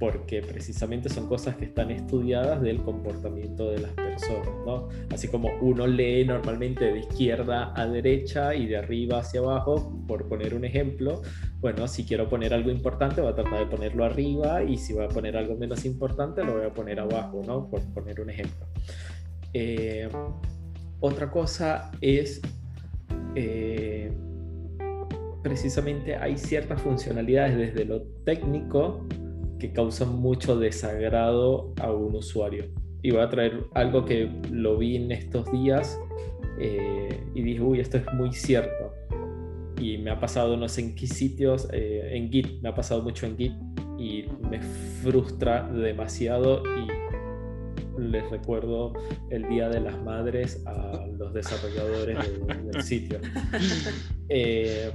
[0.00, 4.88] porque precisamente son cosas que están estudiadas del comportamiento de las personas, ¿no?
[5.12, 10.26] Así como uno lee normalmente de izquierda a derecha y de arriba hacia abajo, por
[10.26, 11.20] poner un ejemplo,
[11.60, 15.04] bueno, si quiero poner algo importante voy a tratar de ponerlo arriba y si voy
[15.04, 17.68] a poner algo menos importante lo voy a poner abajo, ¿no?
[17.68, 18.66] Por poner un ejemplo.
[19.52, 20.08] Eh,
[21.00, 22.40] otra cosa es...
[23.34, 24.10] Eh,
[25.42, 29.06] precisamente hay ciertas funcionalidades desde lo técnico
[29.60, 32.64] que causan mucho desagrado a un usuario.
[33.02, 35.98] Y voy a traer algo que lo vi en estos días
[36.58, 38.92] eh, y dije, uy, esto es muy cierto.
[39.80, 43.02] Y me ha pasado, no sé en qué sitios, eh, en Git, me ha pasado
[43.02, 43.52] mucho en Git
[43.98, 48.92] y me frustra demasiado y les recuerdo
[49.30, 52.18] el Día de las Madres a los desarrolladores
[52.72, 53.18] del, sitio.
[54.32, 54.92] Eh,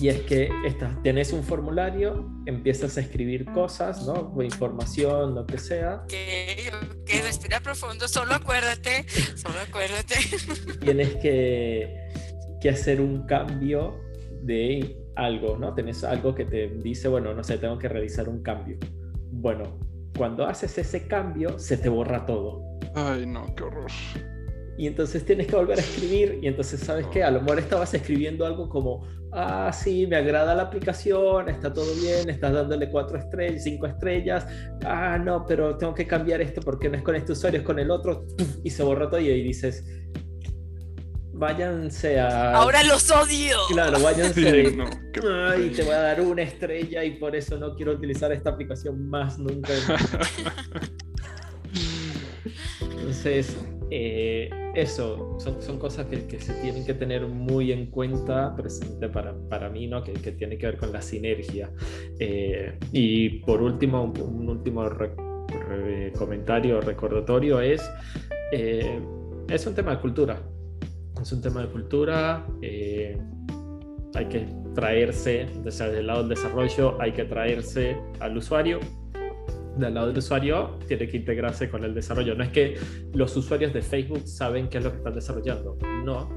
[0.00, 4.32] y es que estás, tenés un formulario, empiezas a escribir cosas, ¿no?
[4.34, 6.02] O información, lo que sea.
[6.08, 6.70] Que,
[7.04, 9.06] que respira profundo, solo acuérdate,
[9.36, 10.14] solo acuérdate.
[10.80, 12.08] Tienes que,
[12.60, 14.00] que hacer un cambio
[14.42, 15.74] de algo, ¿no?
[15.74, 18.78] Tenés algo que te dice, bueno, no sé, tengo que realizar un cambio.
[19.30, 19.78] Bueno,
[20.16, 22.62] cuando haces ese cambio, se te borra todo.
[22.94, 23.90] Ay, no, qué horror
[24.78, 27.92] y entonces tienes que volver a escribir y entonces sabes que a lo mejor estabas
[27.94, 33.18] escribiendo algo como, ah, sí, me agrada la aplicación, está todo bien, estás dándole cuatro
[33.18, 34.46] estrellas, cinco estrellas,
[34.84, 37.80] ah, no, pero tengo que cambiar esto porque no es con este usuario, es con
[37.80, 38.24] el otro,
[38.62, 39.84] y se borra todo y ahí dices,
[41.32, 42.54] váyanse a...
[42.54, 43.56] Ahora los odio.
[43.72, 44.70] Claro, váyanse.
[44.70, 44.84] Sí, no,
[45.48, 49.08] Ay, te voy a dar una estrella y por eso no quiero utilizar esta aplicación
[49.08, 49.72] más nunca.
[52.80, 53.56] Entonces,
[53.90, 59.08] eh, eso, son, son cosas que, que, se tienen que tener muy en cuenta presente
[59.08, 60.02] para, para mí, ¿no?
[60.02, 61.70] que, que tiene que ver con la sinergia.
[62.18, 64.88] Eh, y por último, un, último
[66.16, 67.90] comentario recordatorio es,
[68.52, 69.00] eh,
[69.48, 70.42] es un tema de cultura.
[71.20, 72.46] Es un tema de cultura.
[74.14, 78.80] hay que traerse, desde el lado del desarrollo, hay que traerse al usuario
[79.86, 82.34] del lado del usuario tiene que integrarse con el desarrollo.
[82.34, 82.78] No es que
[83.14, 86.28] los usuarios de Facebook saben qué es lo que están desarrollando, no,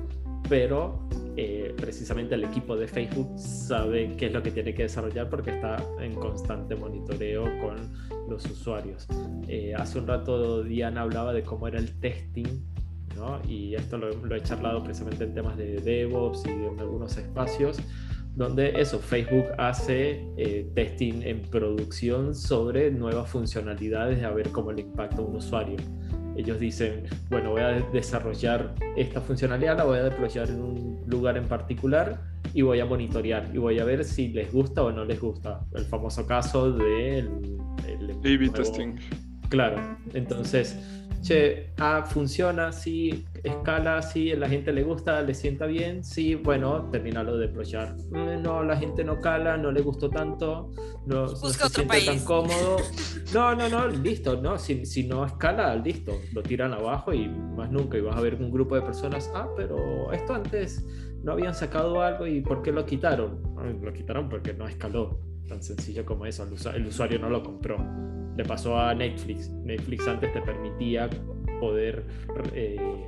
[0.49, 1.07] pero
[1.38, 5.51] eh, precisamente el equipo de Facebook sabe qué es lo que tiene que desarrollar porque
[5.51, 7.77] está en constante monitoreo con
[8.30, 9.07] los usuarios.
[9.47, 12.47] Eh, hace un rato Diana hablaba de cómo era el testing.
[13.15, 13.41] ¿no?
[13.47, 17.77] Y esto lo, lo he charlado precisamente en temas de DevOps y en algunos espacios
[18.35, 24.81] donde eso, Facebook hace eh, testing en producción sobre nuevas funcionalidades a ver cómo le
[24.81, 25.77] impacta a un usuario.
[26.37, 31.35] Ellos dicen, bueno, voy a desarrollar esta funcionalidad, la voy a deployar en un lugar
[31.35, 32.21] en particular
[32.53, 35.65] y voy a monitorear y voy a ver si les gusta o no les gusta.
[35.75, 37.29] El famoso caso del...
[38.21, 38.95] De A-B testing.
[39.49, 40.77] Claro, entonces
[41.22, 46.89] che, ah, funciona, sí, escala, sí, la gente le gusta, le sienta bien, sí, bueno,
[46.91, 47.95] terminalo de deployar.
[48.14, 50.72] Eh, no, la gente no cala, no le gustó tanto,
[51.06, 52.77] no, se siente tan cómodo.
[53.34, 57.72] No, no, no, listo, no, si, si no escala, listo, lo tiran abajo y más
[57.72, 60.85] nunca, y vas a ver un grupo de personas, ah, pero esto antes
[61.23, 63.41] no habían sacado algo y ¿por qué lo quitaron?
[63.81, 66.45] Lo quitaron porque no escaló, tan sencillo como eso,
[66.76, 67.77] el usuario no lo compró
[68.35, 69.49] le pasó a Netflix.
[69.49, 71.09] Netflix antes te permitía
[71.59, 72.05] poder,
[72.53, 73.07] eh,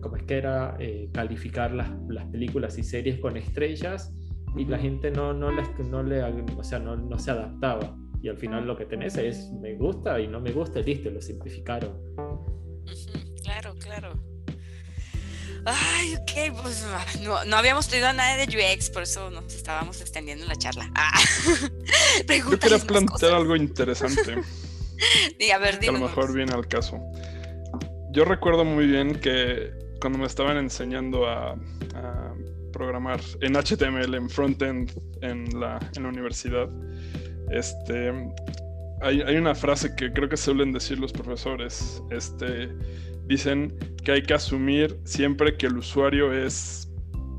[0.00, 4.14] como es que era, eh, calificar las, las, películas y series con estrellas
[4.56, 7.96] y la gente no, no, no, le, o sea, no, no, se adaptaba.
[8.22, 11.20] Y al final lo que tenés es me gusta y no me gusta, listo, lo
[11.20, 11.92] simplificaron.
[13.42, 14.33] Claro, claro.
[15.66, 20.00] Ay, ok, pues ah, no, no, habíamos tenido nada de UX, por eso nos estábamos
[20.00, 20.90] extendiendo la charla.
[20.94, 21.18] Ah.
[22.50, 24.32] Yo quería plantear algo interesante.
[25.54, 26.98] a ver, que a lo mejor viene al caso.
[28.12, 31.52] Yo recuerdo muy bien que cuando me estaban enseñando a,
[31.94, 32.34] a
[32.72, 34.92] programar en HTML, en frontend,
[35.22, 36.68] en la, en la universidad,
[37.50, 38.12] este,
[39.00, 42.68] hay, hay, una frase que creo que suelen decir los profesores, este,
[43.26, 46.88] dicen que hay que asumir siempre que el usuario es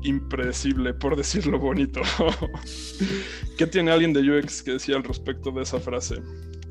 [0.02, 2.00] impredecible, por decirlo bonito.
[3.58, 6.16] ¿Qué tiene alguien de UX que decía al respecto de esa frase?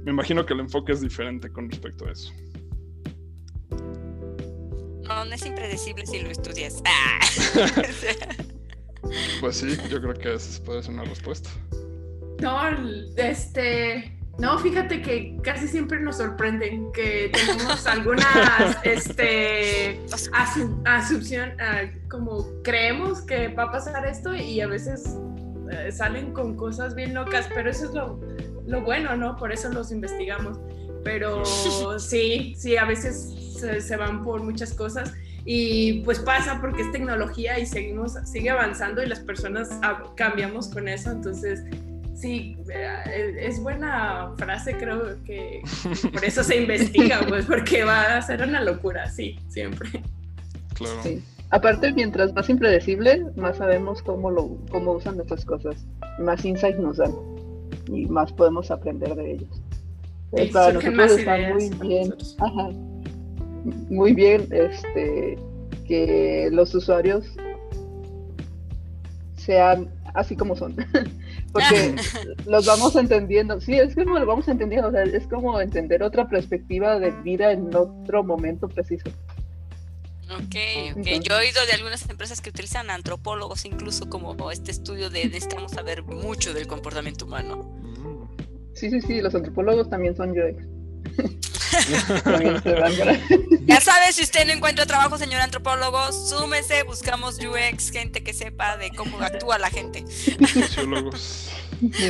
[0.04, 2.32] Me imagino que el enfoque es diferente con respecto a eso.
[5.08, 6.82] No, no es impredecible si lo estudias.
[9.40, 11.50] pues sí, yo creo que esa puede ser una respuesta.
[12.42, 12.60] No,
[13.18, 20.02] este, no, fíjate que casi siempre nos sorprenden que tenemos algunas este,
[20.84, 25.18] asunción, ah, como creemos que va a pasar esto y a veces
[25.72, 28.20] eh, salen con cosas bien locas, pero eso es lo,
[28.68, 29.38] lo bueno, ¿no?
[29.38, 30.60] Por eso los investigamos.
[31.04, 31.44] Pero
[32.00, 33.34] sí, sí, a veces
[33.80, 35.14] se, van por muchas cosas
[35.46, 39.70] y pues pasa porque es tecnología y seguimos, sigue avanzando y las personas
[40.16, 41.64] cambiamos con eso, entonces
[42.26, 45.62] sí, eh, es buena frase, creo que
[46.12, 50.02] por eso se investiga, pues porque va a ser una locura, sí, siempre.
[50.74, 51.22] Claro.
[51.52, 55.86] Aparte, mientras más impredecible, más sabemos cómo, lo, cómo usan nuestras cosas,
[56.18, 57.14] más insights nos dan
[57.88, 59.62] y más podemos aprender de ellos.
[60.36, 62.70] Sí, para nosotros está muy bien, ajá,
[63.90, 65.38] muy bien este,
[65.88, 67.26] que los usuarios
[69.38, 70.76] sean así como son,
[71.56, 71.96] porque
[72.46, 76.28] los vamos entendiendo, sí, es como lo vamos entendiendo, o sea, es como entender otra
[76.28, 79.10] perspectiva de vida en otro momento preciso.
[80.26, 81.06] Ok, ok.
[81.24, 85.72] Yo he oído de algunas empresas que utilizan antropólogos incluso como este estudio de necesitamos
[85.72, 87.72] saber mucho del comportamiento humano.
[88.74, 90.75] Sí, sí, sí, los antropólogos también son UX.
[93.66, 98.78] ya sabes, si usted no encuentra trabajo, señor antropólogo, súmese, buscamos UX, gente que sepa
[98.78, 100.06] de cómo actúa la gente.
[100.08, 101.52] Sociólogos.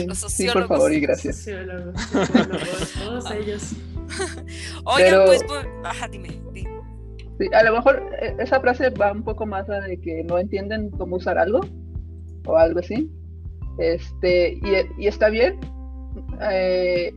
[0.06, 0.34] Los sociólogos.
[0.34, 1.38] Sí, por favor y gracias.
[1.38, 3.72] Sociólogos, sociólogos todos ellos.
[4.86, 6.70] Oigan, pues, pues, ajá, dime, dime.
[7.40, 10.38] Sí, a lo mejor eh, esa frase va un poco más a de que no
[10.38, 11.62] entienden cómo usar algo
[12.46, 13.10] o algo así.
[13.80, 15.60] Este, y, y está bien.
[16.50, 17.14] Eh,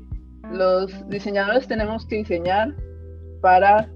[0.53, 2.75] los diseñadores tenemos que diseñar
[3.41, 3.91] para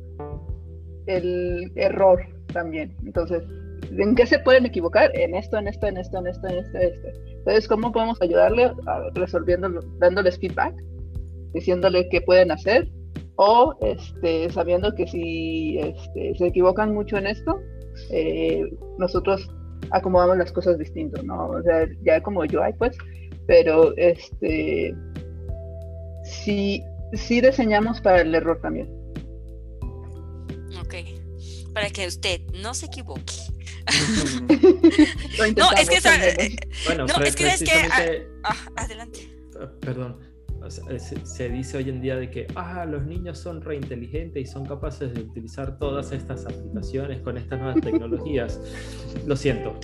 [1.07, 2.21] el error
[2.53, 2.95] también.
[3.05, 3.43] Entonces,
[3.91, 5.11] ¿en qué se pueden equivocar?
[5.15, 7.09] En esto, en esto, en esto, en esto, en esto, en esto.
[7.39, 8.73] Entonces, ¿cómo podemos ayudarle
[9.15, 10.75] resolviéndolo, dándoles feedback,
[11.55, 12.89] diciéndole qué pueden hacer?
[13.37, 17.59] O este, sabiendo que si este, se equivocan mucho en esto,
[18.11, 18.63] eh,
[18.99, 19.51] nosotros
[19.91, 21.49] acomodamos las cosas distinto, ¿no?
[21.49, 22.97] O sea, ya como yo hay, pues,
[23.47, 24.95] pero este
[26.33, 26.83] sí,
[27.13, 28.89] sí diseñamos para el error también.
[30.81, 30.95] Ok,
[31.73, 33.35] para que usted no se equivoque.
[35.57, 36.57] no, es que, eh,
[36.87, 39.29] bueno, no, es que es que ah, adelante.
[39.61, 40.19] Ah, perdón.
[40.69, 45.13] se, dice hoy en día de que ah, los niños son reinteligentes y son capaces
[45.15, 48.61] de utilizar todas estas aplicaciones con estas nuevas tecnologías.
[49.27, 49.79] Lo siento,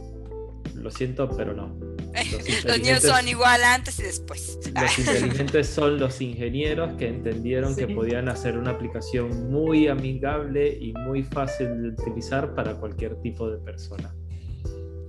[0.83, 1.79] lo siento, pero no.
[2.65, 4.59] Los, niños son igual antes y después.
[4.75, 10.93] Los inteligentes son los ingenieros que entendieron que podían hacer una aplicación muy amigable y
[10.95, 14.13] muy fácil de utilizar para cualquier tipo de persona.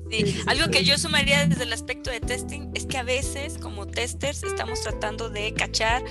[0.09, 3.85] Sí, algo que yo sumaría desde el aspecto de testing es que a veces como
[3.85, 6.03] testers estamos tratando de cachar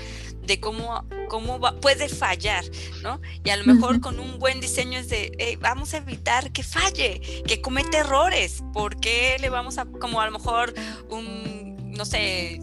[0.42, 2.64] de cómo, cómo puede fallar,
[3.02, 3.20] ¿no?
[3.44, 7.20] Y a lo mejor con un buen diseño es de, vamos a evitar que falle,
[7.46, 10.72] que cometa errores, porque le vamos a, como a lo mejor
[11.10, 12.60] un, no sé,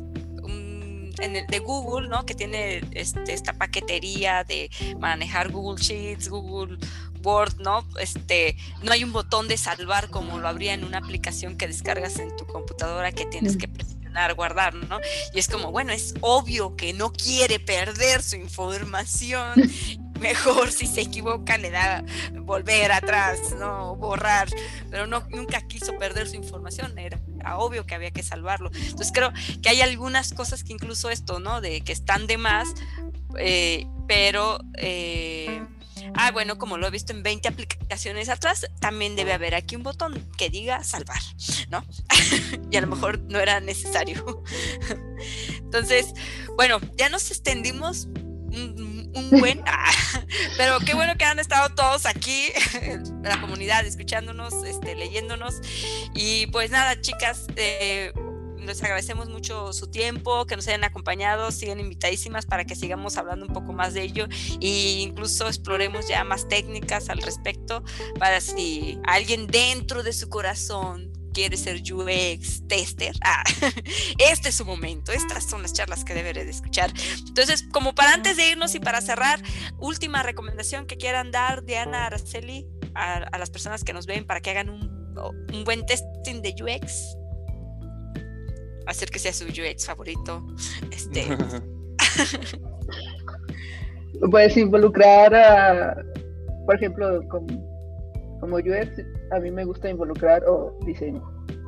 [1.20, 2.26] en el de Google, ¿no?
[2.26, 6.78] Que tiene este, esta paquetería de manejar Google Sheets, Google
[7.26, 7.86] Word, ¿no?
[8.00, 12.20] Este, no hay un botón de salvar como lo habría en una aplicación que descargas
[12.20, 15.00] en tu computadora que tienes que presionar, guardar, ¿no?
[15.34, 19.54] Y es como, bueno, es obvio que no quiere perder su información.
[20.20, 23.98] Mejor si se equivoca le da volver atrás, ¿no?
[23.98, 24.48] Borrar,
[24.90, 27.20] pero no, nunca quiso perder su información, era
[27.58, 28.72] obvio que había que salvarlo.
[28.74, 31.60] Entonces creo que hay algunas cosas que incluso esto, ¿no?
[31.60, 32.70] De que están de más,
[33.38, 34.60] eh, pero...
[34.78, 35.62] Eh,
[36.14, 39.84] ah, bueno, como lo he visto en 20 aplicaciones atrás, también debe haber aquí un
[39.84, 41.22] botón que diga salvar,
[41.70, 41.84] ¿no?
[42.72, 44.44] y a lo mejor no era necesario.
[45.58, 46.14] Entonces,
[46.56, 48.08] bueno, ya nos extendimos
[48.56, 49.64] un, buen,
[50.58, 52.52] pero qué bueno que han estado todos aquí,
[52.82, 55.56] en la comunidad, escuchándonos, este, leyéndonos.
[56.14, 58.14] Y pues nada, chicas, eh,
[58.66, 63.46] les agradecemos mucho su tiempo, que nos hayan acompañado, siguen invitadísimas para que sigamos hablando
[63.46, 64.28] un poco más de ello
[64.62, 67.84] e incluso exploremos ya más técnicas al respecto
[68.20, 73.44] para si alguien dentro de su corazón quiere ser UX tester, ah,
[74.20, 76.94] este es su momento, estas son las charlas que deberé de escuchar.
[77.28, 79.42] Entonces, como para antes de irnos y para cerrar,
[79.78, 82.66] última recomendación que quieran dar, Diana Araceli,
[82.96, 85.14] a, las personas que nos ven para que hagan un,
[85.54, 87.18] un buen testing de UX
[88.88, 90.44] hacer que sea su UX favorito.
[90.92, 91.26] Este.
[94.32, 96.02] Puedes involucrar a,
[96.66, 97.48] por ejemplo, como,
[98.40, 99.02] como UX,
[99.32, 101.22] a mí me gusta involucrar o diseño,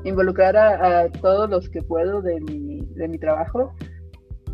[0.05, 3.73] involucrar a, todos los que puedo de mi, de mi trabajo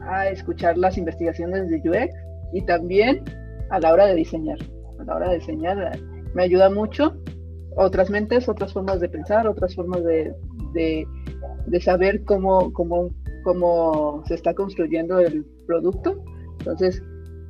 [0.01, 2.13] a escuchar las investigaciones de UX
[2.53, 3.23] y también
[3.69, 4.57] a la hora de diseñar.
[4.99, 5.99] A la hora de diseñar
[6.33, 7.15] me ayuda mucho
[7.75, 10.33] otras mentes, otras formas de pensar, otras formas de,
[11.81, 13.11] saber cómo, cómo
[13.43, 16.23] cómo se está construyendo el producto.
[16.59, 17.01] Entonces,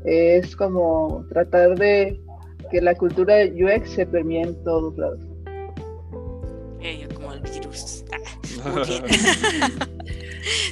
[0.05, 2.19] es como tratar de
[2.71, 5.19] que la cultura de UX se permee en todos lados.
[7.13, 8.03] como el virus.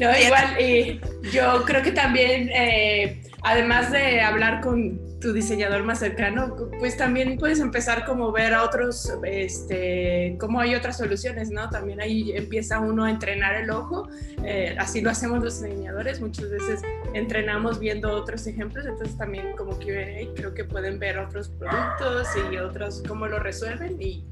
[0.04, 1.02] Ah, igual, eh,
[1.32, 7.38] yo creo que también, eh, además de hablar con tu diseñador más cercano, pues también
[7.38, 11.70] puedes empezar como ver a otros, este, cómo hay otras soluciones, ¿no?
[11.70, 14.10] También ahí empieza uno a entrenar el ojo,
[14.44, 16.82] eh, así lo hacemos los diseñadores, muchas veces
[17.14, 22.58] entrenamos viendo otros ejemplos, entonces también como que creo que pueden ver otros productos y
[22.58, 24.26] otros cómo lo resuelven y,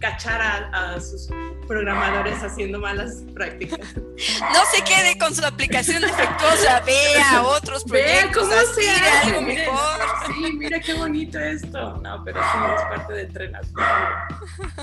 [0.00, 1.28] cachar a, a, sus
[1.66, 3.94] programadores haciendo malas prácticas.
[3.96, 9.42] No se quede con su aplicación defectuosa, vea otros proyectos, vea cómo se hace, algo
[9.42, 10.06] mejor
[10.54, 11.98] mira qué bonito esto.
[11.98, 13.80] No, pero sí es parte de entrenamiento.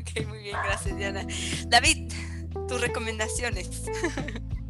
[0.00, 1.26] ok, muy bien, gracias Diana.
[1.66, 2.12] David,
[2.68, 3.84] tus recomendaciones.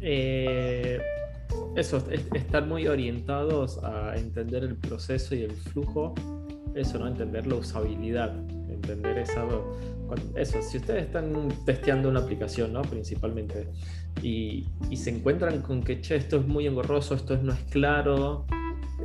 [0.01, 0.99] Eh,
[1.75, 6.13] eso, estar muy orientados a entender el proceso y el flujo,
[6.75, 7.07] eso, ¿no?
[7.07, 8.37] Entender la usabilidad,
[8.69, 9.45] entender esa...
[10.35, 12.83] Eso, si ustedes están testeando una aplicación, ¿no?
[12.83, 13.67] Principalmente,
[14.21, 18.45] y, y se encuentran con que, che, esto es muy engorroso, esto no es claro,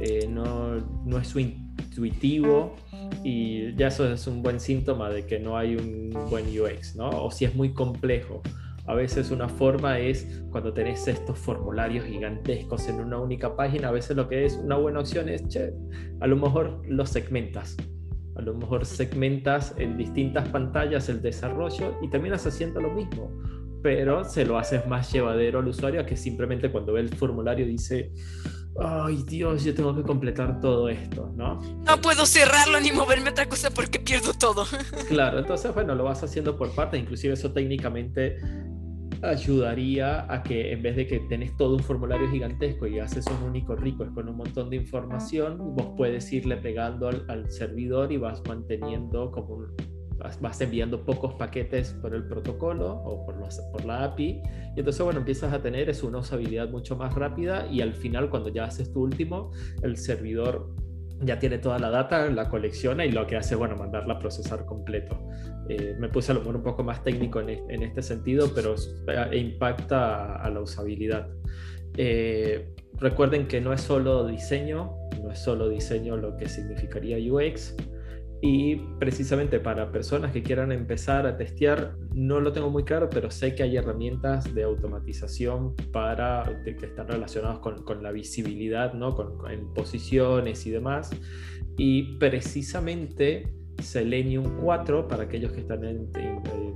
[0.01, 0.77] eh, no,
[1.07, 2.77] no, es intuitivo
[3.25, 7.09] y ya eso es un buen síntoma de que no hay un buen UX, ¿no?
[7.09, 8.43] O si es muy complejo.
[8.89, 13.93] A veces una forma es cuando tenés estos formularios gigantescos en una única página, a
[13.93, 15.75] veces lo que es una buena opción es, che,
[16.21, 17.77] a lo mejor los segmentas.
[18.35, 23.31] A lo mejor segmentas en distintas pantallas el desarrollo y terminas haciendo lo mismo,
[23.83, 27.67] pero se lo haces más llevadero al usuario a que simplemente cuando ve el formulario
[27.67, 28.13] dice,
[28.81, 31.61] ay Dios, yo tengo que completar todo esto, ¿no?
[31.85, 34.65] No puedo cerrarlo ni moverme otra cosa porque pierdo todo.
[35.09, 38.39] Claro, entonces bueno, lo vas haciendo por partes, inclusive eso técnicamente
[39.23, 43.49] ayudaría a que en vez de que tenés todo un formulario gigantesco y haces un
[43.49, 48.17] único rico con un montón de información, vos puedes irle pegando al, al servidor y
[48.17, 49.77] vas manteniendo como un,
[50.41, 53.37] vas enviando pocos paquetes por el protocolo o por,
[53.73, 54.43] por la API
[54.75, 58.29] y entonces bueno empiezas a tener es una usabilidad mucho más rápida y al final
[58.29, 60.75] cuando ya haces tu último el servidor
[61.21, 64.65] ya tiene toda la data, la colecciona y lo que hace, bueno, mandarla a procesar
[64.65, 65.19] completo.
[65.69, 68.75] Eh, me puse a lo mejor un poco más técnico en, este sentido, pero
[69.09, 71.29] eh, impacta a, la usabilidad.
[71.97, 77.75] Eh, recuerden que no es solo diseño, no es solo diseño lo que significaría UX,
[78.41, 83.31] y precisamente para personas que quieran empezar a testear, no lo tengo muy claro, pero
[83.31, 89.17] sé que hay herramientas de automatización para que están relacionadas con, con la visibilidad, ¿no?
[89.17, 91.11] con, en posiciones y demás.
[91.77, 96.11] Y precisamente Selenium 4, para aquellos que están en,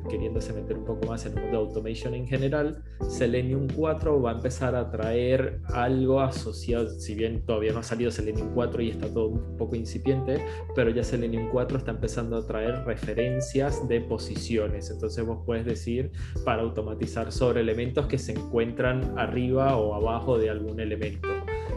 [0.09, 4.31] queriéndose meter un poco más en el mundo de automation en general, Selenium 4 va
[4.31, 8.91] a empezar a traer algo asociado, si bien todavía no ha salido Selenium 4 y
[8.91, 14.01] está todo un poco incipiente, pero ya Selenium 4 está empezando a traer referencias de
[14.01, 14.91] posiciones.
[14.91, 16.13] Entonces vos puedes decir
[16.45, 21.29] para automatizar sobre elementos que se encuentran arriba o abajo de algún elemento.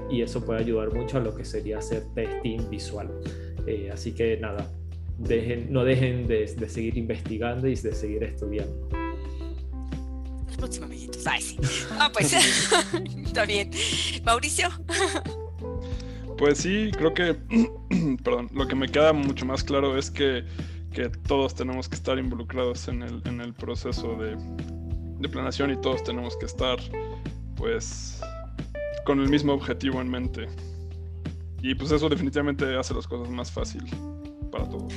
[0.10, 3.10] Y eso puede ayudar mucho a lo que sería hacer testing visual.
[3.66, 4.68] Eh, así que nada,
[5.18, 8.90] no dejen de, seguir investigando y de seguir estudiando.
[10.50, 11.26] El próximo amiguitos.
[11.26, 11.58] Ay, sí.
[11.92, 12.34] Ah, pues
[13.26, 13.72] está bien.
[14.24, 14.70] Mauricio.
[16.38, 17.36] Pues sí, creo que,
[18.24, 20.44] perdón, lo que me queda mucho más claro es que,
[20.92, 24.36] que todos tenemos que estar involucrados en el, en el proceso de,
[25.20, 26.78] de planeación y todos tenemos que estar,
[27.56, 28.20] pues,
[29.06, 30.48] con el mismo objetivo en mente.
[31.62, 33.82] Y pues eso definitivamente hace las cosas más fácil
[34.56, 34.94] para todos.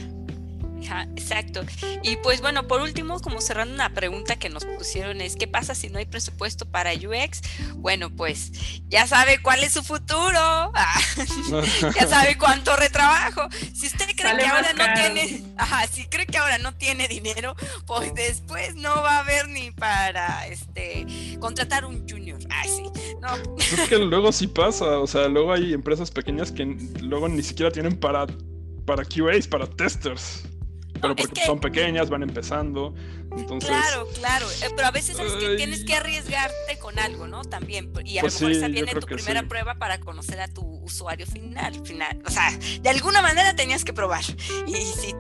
[1.17, 1.63] exacto.
[2.03, 5.75] Y pues bueno, por último, como cerrando una pregunta que nos pusieron es, ¿qué pasa
[5.75, 7.43] si no hay presupuesto para UX?
[7.77, 8.53] Bueno, pues
[8.89, 10.73] ya sabe cuál es su futuro,
[11.95, 13.49] ya sabe cuánto retrabajo.
[13.75, 17.57] Si usted cree que ahora no tiene, ajá, si cree que ahora no tiene dinero,
[17.87, 21.07] pues después no va a haber ni para este
[21.41, 22.39] contratar un junior.
[22.51, 22.83] Ay, sí,
[23.21, 23.57] no.
[23.59, 26.65] Es que luego sí pasa, o sea, luego hay empresas pequeñas que
[27.03, 28.27] luego ni siquiera tienen para
[28.89, 30.45] para QAs, para testers.
[31.01, 32.95] Pero porque son pequeñas, van empezando.
[33.37, 34.47] Entonces, claro, claro.
[34.51, 37.45] Eh, pero a veces es que tienes que arriesgarte con algo, ¿no?
[37.45, 37.93] También.
[38.05, 41.27] Y a lo pues mejor esa viene tu primera prueba para conocer a tu usuario
[41.27, 42.21] final, final.
[42.27, 42.51] O sea,
[42.81, 44.25] de alguna manera tenías que probar.
[44.67, 45.15] Y si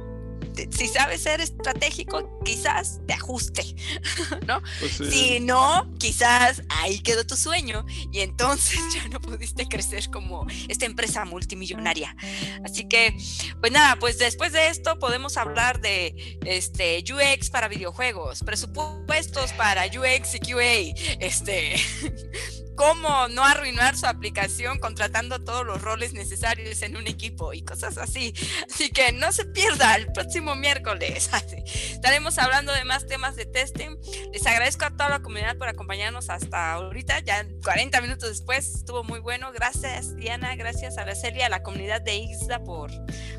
[0.70, 3.62] si sabes ser estratégico, quizás te ajuste,
[4.46, 4.62] ¿no?
[4.80, 10.46] Pues si no, quizás ahí quedó tu sueño y entonces ya no pudiste crecer como
[10.68, 12.16] esta empresa multimillonaria.
[12.64, 13.16] Así que,
[13.60, 19.86] pues nada, pues después de esto podemos hablar de este UX para videojuegos, presupuestos para
[19.86, 21.76] UX y QA, este
[22.78, 27.98] cómo no arruinar su aplicación contratando todos los roles necesarios en un equipo y cosas
[27.98, 28.32] así.
[28.70, 31.28] Así que no se pierda el próximo miércoles.
[31.90, 33.96] Estaremos hablando de más temas de testing.
[34.32, 38.76] Les agradezco a toda la comunidad por acompañarnos hasta ahorita, ya 40 minutos después.
[38.76, 39.50] Estuvo muy bueno.
[39.52, 40.54] Gracias, Diana.
[40.54, 42.92] Gracias a la Celia, a la comunidad de ISDA por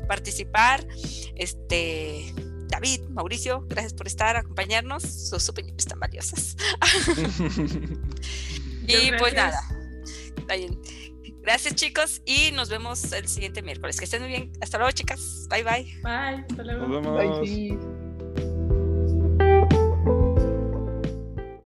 [0.06, 0.86] participar.
[1.34, 2.34] Este.
[2.68, 5.02] David, Mauricio, gracias por estar, acompañarnos.
[5.02, 6.56] Sus opiniones tan valiosas.
[8.90, 9.60] y pues nada.
[10.36, 10.78] Está bien.
[11.42, 13.98] Gracias chicos y nos vemos el siguiente miércoles.
[13.98, 14.52] Que estén muy bien.
[14.60, 15.46] Hasta luego chicas.
[15.48, 15.84] Bye bye.
[16.02, 16.44] Bye.
[16.48, 16.86] Hasta luego.
[16.86, 17.40] Nos vemos.
[17.40, 18.09] Bye.